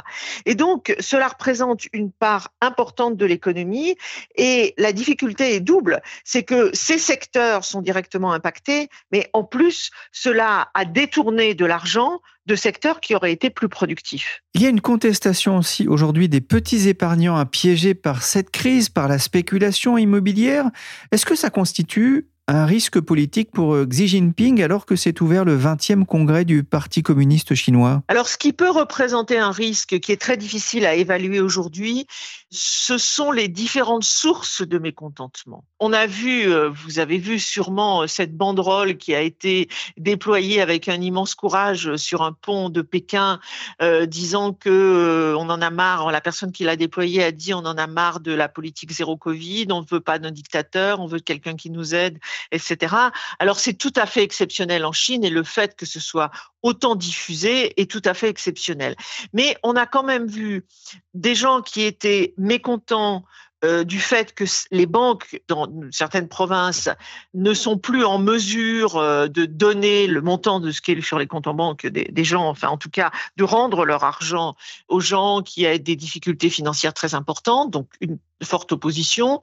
Et 0.45 0.55
donc, 0.55 0.95
cela 0.99 1.27
représente 1.27 1.85
une 1.93 2.11
part 2.11 2.49
importante 2.61 3.17
de 3.17 3.25
l'économie 3.25 3.95
et 4.35 4.73
la 4.77 4.91
difficulté 4.91 5.55
est 5.55 5.59
double. 5.59 6.01
C'est 6.23 6.43
que 6.43 6.69
ces 6.73 6.97
secteurs 6.97 7.63
sont 7.63 7.81
directement 7.81 8.33
impactés, 8.33 8.89
mais 9.11 9.29
en 9.33 9.43
plus, 9.43 9.91
cela 10.11 10.69
a 10.73 10.85
détourné 10.85 11.53
de 11.53 11.65
l'argent 11.65 12.19
de 12.45 12.55
secteurs 12.55 12.99
qui 12.99 13.15
auraient 13.15 13.31
été 13.31 13.49
plus 13.49 13.69
productifs. 13.69 14.43
Il 14.53 14.61
y 14.61 14.65
a 14.65 14.69
une 14.69 14.81
contestation 14.81 15.57
aussi 15.57 15.87
aujourd'hui 15.87 16.27
des 16.27 16.41
petits 16.41 16.89
épargnants 16.89 17.43
piégés 17.45 17.93
par 17.93 18.21
cette 18.21 18.49
crise, 18.51 18.89
par 18.89 19.07
la 19.07 19.17
spéculation 19.17 19.97
immobilière. 19.97 20.65
Est-ce 21.11 21.25
que 21.25 21.35
ça 21.35 21.49
constitue 21.49 22.27
un 22.47 22.65
risque 22.65 22.99
politique 22.99 23.51
pour 23.51 23.73
euh, 23.73 23.85
Xi 23.85 24.07
Jinping 24.07 24.61
alors 24.61 24.85
que 24.85 24.95
s'est 24.95 25.21
ouvert 25.21 25.45
le 25.45 25.57
20e 25.57 26.05
congrès 26.05 26.43
du 26.43 26.63
Parti 26.63 27.01
communiste 27.01 27.55
chinois? 27.55 28.03
Alors 28.09 28.27
ce 28.27 28.37
qui 28.37 28.51
peut 28.51 28.69
représenter 28.69 29.37
un 29.37 29.51
risque 29.51 29.99
qui 29.99 30.11
est 30.11 30.19
très 30.19 30.35
difficile 30.35 30.85
à 30.85 30.95
évaluer 30.95 31.39
aujourd'hui, 31.39 32.05
ce 32.49 32.97
sont 32.97 33.31
les 33.31 33.47
différentes 33.47 34.03
sources 34.03 34.61
de 34.61 34.77
mécontentement. 34.77 35.63
On 35.79 35.93
a 35.93 36.05
vu, 36.05 36.51
euh, 36.51 36.69
vous 36.69 36.99
avez 36.99 37.17
vu 37.17 37.39
sûrement 37.39 38.07
cette 38.07 38.35
banderole 38.35 38.97
qui 38.97 39.15
a 39.15 39.21
été 39.21 39.69
déployée 39.97 40.61
avec 40.61 40.89
un 40.89 40.99
immense 41.01 41.35
courage 41.35 41.95
sur 41.95 42.23
un 42.23 42.33
pont 42.33 42.69
de 42.69 42.81
Pékin, 42.81 43.39
euh, 43.81 44.05
disant 44.05 44.51
que 44.53 45.33
on 45.37 45.49
en 45.49 45.61
a 45.61 45.69
marre. 45.69 46.11
La 46.11 46.21
personne 46.21 46.51
qui 46.51 46.65
l'a 46.65 46.75
déployée 46.75 47.23
a 47.23 47.31
dit 47.31 47.53
on 47.53 47.59
en 47.59 47.77
a 47.77 47.87
marre 47.87 48.19
de 48.19 48.33
la 48.33 48.49
politique 48.49 48.91
zéro 48.91 49.15
Covid, 49.15 49.67
on 49.71 49.81
ne 49.81 49.87
veut 49.89 50.01
pas 50.01 50.19
d'un 50.19 50.31
dictateur, 50.31 50.99
on 50.99 51.07
veut 51.07 51.19
quelqu'un 51.19 51.55
qui 51.55 51.69
nous 51.69 51.95
aide 51.95 52.19
etc. 52.51 52.95
Alors 53.39 53.59
c'est 53.59 53.73
tout 53.73 53.93
à 53.95 54.05
fait 54.05 54.23
exceptionnel 54.23 54.85
en 54.85 54.91
Chine 54.91 55.23
et 55.23 55.29
le 55.29 55.43
fait 55.43 55.75
que 55.75 55.85
ce 55.85 55.99
soit 55.99 56.31
autant 56.61 56.95
diffusé 56.95 57.79
est 57.79 57.89
tout 57.89 58.01
à 58.05 58.13
fait 58.13 58.29
exceptionnel. 58.29 58.95
Mais 59.33 59.57
on 59.63 59.75
a 59.75 59.85
quand 59.85 60.03
même 60.03 60.27
vu 60.27 60.65
des 61.13 61.35
gens 61.35 61.61
qui 61.61 61.81
étaient 61.83 62.33
mécontents 62.37 63.25
euh, 63.63 63.83
du 63.83 63.99
fait 63.99 64.33
que 64.33 64.43
les 64.71 64.85
banques 64.85 65.41
dans 65.47 65.67
certaines 65.91 66.27
provinces 66.27 66.89
ne 67.33 67.53
sont 67.53 67.77
plus 67.77 68.03
en 68.03 68.17
mesure 68.17 68.97
euh, 68.97 69.27
de 69.27 69.45
donner 69.45 70.07
le 70.07 70.21
montant 70.21 70.59
de 70.59 70.71
ce 70.71 70.81
qui 70.81 70.91
est 70.91 71.01
sur 71.01 71.17
les 71.17 71.27
comptes 71.27 71.47
en 71.47 71.53
banque 71.53 71.85
des, 71.87 72.23
gens, 72.23 72.47
enfin 72.49 72.67
en 72.67 72.77
tout 72.77 72.89
cas 72.89 73.11
de 73.37 73.43
rendre 73.43 73.85
leur 73.85 74.03
argent 74.03 74.55
aux 74.87 74.99
gens 74.99 75.41
qui 75.41 75.65
ont 75.65 75.77
des 75.77 75.95
difficultés 75.95 76.49
financières 76.49 76.93
très 76.93 77.15
importantes, 77.15 77.71
donc 77.71 77.87
une 78.01 78.17
forte 78.43 78.73
opposition, 78.73 79.41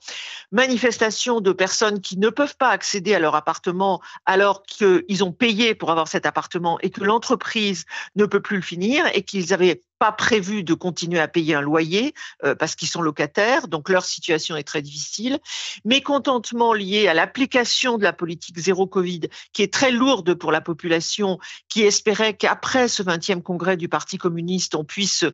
manifestation 0.52 1.40
de 1.40 1.52
personnes 1.52 2.00
qui 2.00 2.18
ne 2.18 2.28
peuvent 2.28 2.56
pas 2.56 2.68
accéder 2.68 3.14
à 3.14 3.18
leur 3.18 3.34
appartement 3.34 4.00
alors 4.26 4.62
qu'ils 4.62 5.24
ont 5.24 5.32
payé 5.32 5.74
pour 5.74 5.90
avoir 5.90 6.08
cet 6.08 6.26
appartement 6.26 6.78
et 6.80 6.90
que 6.90 7.02
l'entreprise 7.02 7.86
ne 8.16 8.26
peut 8.26 8.40
plus 8.40 8.56
le 8.56 8.62
finir 8.62 9.06
et 9.14 9.22
qu'ils 9.22 9.54
avaient 9.54 9.80
pas 10.00 10.12
prévu 10.12 10.64
de 10.64 10.72
continuer 10.72 11.20
à 11.20 11.28
payer 11.28 11.54
un 11.54 11.60
loyer 11.60 12.14
euh, 12.42 12.54
parce 12.54 12.74
qu'ils 12.74 12.88
sont 12.88 13.02
locataires, 13.02 13.68
donc 13.68 13.90
leur 13.90 14.06
situation 14.06 14.56
est 14.56 14.64
très 14.64 14.80
difficile. 14.80 15.38
Mécontentement 15.84 16.72
lié 16.72 17.06
à 17.06 17.12
l'application 17.12 17.98
de 17.98 18.02
la 18.02 18.14
politique 18.14 18.58
zéro 18.58 18.86
Covid, 18.86 19.20
qui 19.52 19.62
est 19.62 19.72
très 19.72 19.90
lourde 19.90 20.32
pour 20.34 20.52
la 20.52 20.62
population, 20.62 21.38
qui 21.68 21.82
espérait 21.82 22.34
qu'après 22.34 22.88
ce 22.88 23.02
20e 23.02 23.42
congrès 23.42 23.76
du 23.76 23.90
Parti 23.90 24.16
communiste, 24.16 24.74
on 24.74 24.84
puisse 24.84 25.26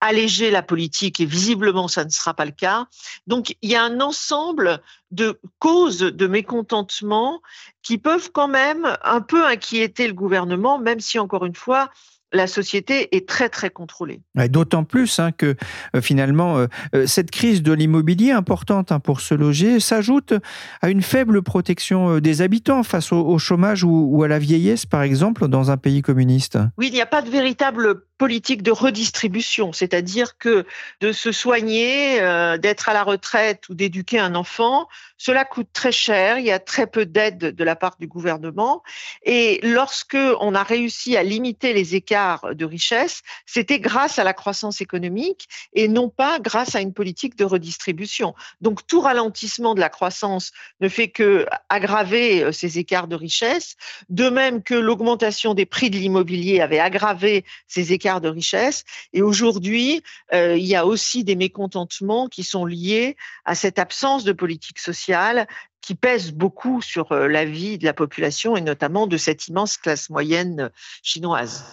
alléger 0.00 0.50
la 0.50 0.62
politique 0.62 1.20
et 1.20 1.26
visiblement 1.26 1.86
ça 1.86 2.06
ne 2.06 2.10
sera 2.10 2.32
pas 2.32 2.46
le 2.46 2.52
cas. 2.52 2.86
Donc 3.26 3.54
il 3.60 3.70
y 3.70 3.76
a 3.76 3.84
un 3.84 4.00
ensemble 4.00 4.80
de 5.10 5.38
causes 5.58 5.98
de 5.98 6.26
mécontentement 6.26 7.42
qui 7.82 7.98
peuvent 7.98 8.32
quand 8.32 8.48
même 8.48 8.96
un 9.02 9.20
peu 9.20 9.44
inquiéter 9.44 10.06
le 10.06 10.14
gouvernement, 10.14 10.78
même 10.78 11.00
si 11.00 11.18
encore 11.18 11.44
une 11.44 11.54
fois, 11.54 11.90
la 12.34 12.46
société 12.46 13.16
est 13.16 13.28
très 13.28 13.48
très 13.48 13.70
contrôlée. 13.70 14.20
D'autant 14.50 14.84
plus 14.84 15.18
hein, 15.18 15.32
que 15.32 15.54
euh, 15.94 16.00
finalement 16.00 16.58
euh, 16.58 16.66
euh, 16.94 17.06
cette 17.06 17.30
crise 17.30 17.62
de 17.62 17.72
l'immobilier 17.72 18.32
importante 18.32 18.92
hein, 18.92 19.00
pour 19.00 19.20
se 19.20 19.34
loger 19.34 19.80
s'ajoute 19.80 20.34
à 20.82 20.90
une 20.90 21.02
faible 21.02 21.42
protection 21.42 22.18
des 22.18 22.42
habitants 22.42 22.82
face 22.82 23.12
au, 23.12 23.38
chômage 23.38 23.84
ou, 23.84 24.22
à 24.22 24.28
la 24.28 24.38
vieillesse 24.38 24.84
par 24.86 25.02
exemple 25.02 25.48
dans 25.48 25.70
un 25.70 25.76
pays 25.76 26.02
communiste. 26.02 26.58
Oui, 26.76 26.88
il 26.88 26.94
n'y 26.94 27.00
a 27.00 27.06
pas 27.06 27.22
de 27.22 27.30
véritable 27.30 28.02
politique 28.18 28.62
de 28.62 28.70
redistribution, 28.70 29.72
c'est-à-dire 29.72 30.38
que 30.38 30.66
de 31.00 31.12
se 31.12 31.32
soigner, 31.32 32.20
d'être 32.58 32.88
à 32.88 32.94
la 32.94 33.02
retraite 33.02 33.68
ou 33.68 33.74
d'éduquer 33.74 34.18
un 34.18 34.34
enfant, 34.34 34.88
cela 35.16 35.44
coûte 35.44 35.68
très 35.72 35.92
cher, 35.92 36.38
il 36.38 36.44
y 36.44 36.50
a 36.50 36.58
très 36.58 36.86
peu 36.86 37.06
d'aide 37.06 37.38
de 37.38 37.64
la 37.64 37.76
part 37.76 37.96
du 37.98 38.06
gouvernement 38.06 38.82
et 39.22 39.60
lorsque 39.62 40.16
on 40.40 40.54
a 40.54 40.62
réussi 40.62 41.16
à 41.16 41.22
limiter 41.22 41.72
les 41.72 41.94
écarts 41.94 42.54
de 42.54 42.64
richesse, 42.64 43.22
c'était 43.46 43.80
grâce 43.80 44.18
à 44.18 44.24
la 44.24 44.32
croissance 44.32 44.80
économique 44.80 45.48
et 45.72 45.88
non 45.88 46.08
pas 46.08 46.38
grâce 46.38 46.74
à 46.74 46.80
une 46.80 46.92
politique 46.92 47.36
de 47.36 47.44
redistribution. 47.44 48.34
Donc 48.60 48.86
tout 48.86 49.00
ralentissement 49.00 49.74
de 49.74 49.80
la 49.80 49.88
croissance 49.88 50.52
ne 50.80 50.88
fait 50.88 51.08
que 51.08 51.46
aggraver 51.68 52.44
euh, 52.44 52.52
ces 52.52 52.78
écarts 52.78 53.08
de 53.08 53.16
richesse, 53.16 53.76
de 54.08 54.28
même 54.28 54.62
que 54.62 54.74
l'augmentation 54.74 55.54
des 55.54 55.66
prix 55.66 55.90
de 55.90 55.96
l'immobilier 55.96 56.60
avait 56.60 56.78
aggravé 56.78 57.44
ces 57.66 57.92
écarts 57.92 58.03
de 58.20 58.28
richesse. 58.28 58.84
Et 59.12 59.22
aujourd'hui, 59.22 60.02
euh, 60.32 60.56
il 60.56 60.64
y 60.64 60.76
a 60.76 60.86
aussi 60.86 61.24
des 61.24 61.36
mécontentements 61.36 62.28
qui 62.28 62.42
sont 62.42 62.66
liés 62.66 63.16
à 63.44 63.54
cette 63.54 63.78
absence 63.78 64.24
de 64.24 64.32
politique 64.32 64.78
sociale 64.78 65.46
qui 65.80 65.94
pèse 65.94 66.32
beaucoup 66.32 66.80
sur 66.80 67.12
euh, 67.12 67.28
la 67.28 67.44
vie 67.44 67.78
de 67.78 67.84
la 67.84 67.92
population 67.92 68.56
et 68.56 68.60
notamment 68.60 69.06
de 69.06 69.16
cette 69.16 69.48
immense 69.48 69.76
classe 69.76 70.08
moyenne 70.10 70.70
chinoise. 71.02 71.64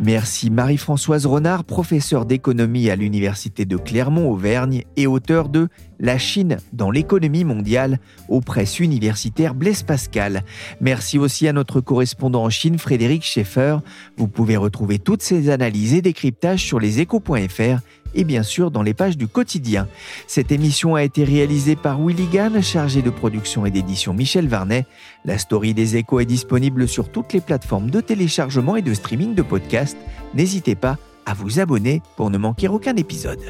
Merci 0.00 0.48
Marie-Françoise 0.48 1.26
Renard, 1.26 1.64
professeure 1.64 2.24
d'économie 2.24 2.88
à 2.88 2.94
l'Université 2.94 3.64
de 3.64 3.76
Clermont-Auvergne 3.76 4.84
et 4.96 5.08
auteur 5.08 5.48
de 5.48 5.68
La 5.98 6.18
Chine 6.18 6.58
dans 6.72 6.92
l'économie 6.92 7.42
mondiale 7.42 7.98
aux 8.28 8.40
presses 8.40 8.78
universitaires 8.78 9.56
Blaise 9.56 9.82
Pascal. 9.82 10.44
Merci 10.80 11.18
aussi 11.18 11.48
à 11.48 11.52
notre 11.52 11.80
correspondant 11.80 12.44
en 12.44 12.50
Chine, 12.50 12.78
Frédéric 12.78 13.24
Schaeffer. 13.24 13.78
Vous 14.16 14.28
pouvez 14.28 14.56
retrouver 14.56 15.00
toutes 15.00 15.22
ces 15.22 15.50
analyses 15.50 15.94
et 15.94 16.02
décryptages 16.02 16.64
sur 16.64 16.78
leséchos.fr 16.78 17.80
et 18.14 18.24
bien 18.24 18.42
sûr 18.42 18.70
dans 18.70 18.82
les 18.82 18.94
pages 18.94 19.16
du 19.16 19.28
quotidien. 19.28 19.88
Cette 20.26 20.52
émission 20.52 20.94
a 20.94 21.02
été 21.02 21.24
réalisée 21.24 21.76
par 21.76 22.00
Willy 22.00 22.28
chargé 22.62 23.02
de 23.02 23.10
production 23.10 23.66
et 23.66 23.70
d'édition 23.70 24.14
Michel 24.14 24.48
Varnet. 24.48 24.86
La 25.24 25.38
story 25.38 25.74
des 25.74 25.96
échos 25.96 26.20
est 26.20 26.26
disponible 26.26 26.88
sur 26.88 27.10
toutes 27.10 27.32
les 27.32 27.40
plateformes 27.40 27.90
de 27.90 28.00
téléchargement 28.00 28.76
et 28.76 28.82
de 28.82 28.94
streaming 28.94 29.34
de 29.34 29.42
podcasts. 29.42 29.98
N'hésitez 30.34 30.74
pas 30.74 30.98
à 31.26 31.34
vous 31.34 31.60
abonner 31.60 32.02
pour 32.16 32.30
ne 32.30 32.38
manquer 32.38 32.68
aucun 32.68 32.96
épisode. 32.96 33.40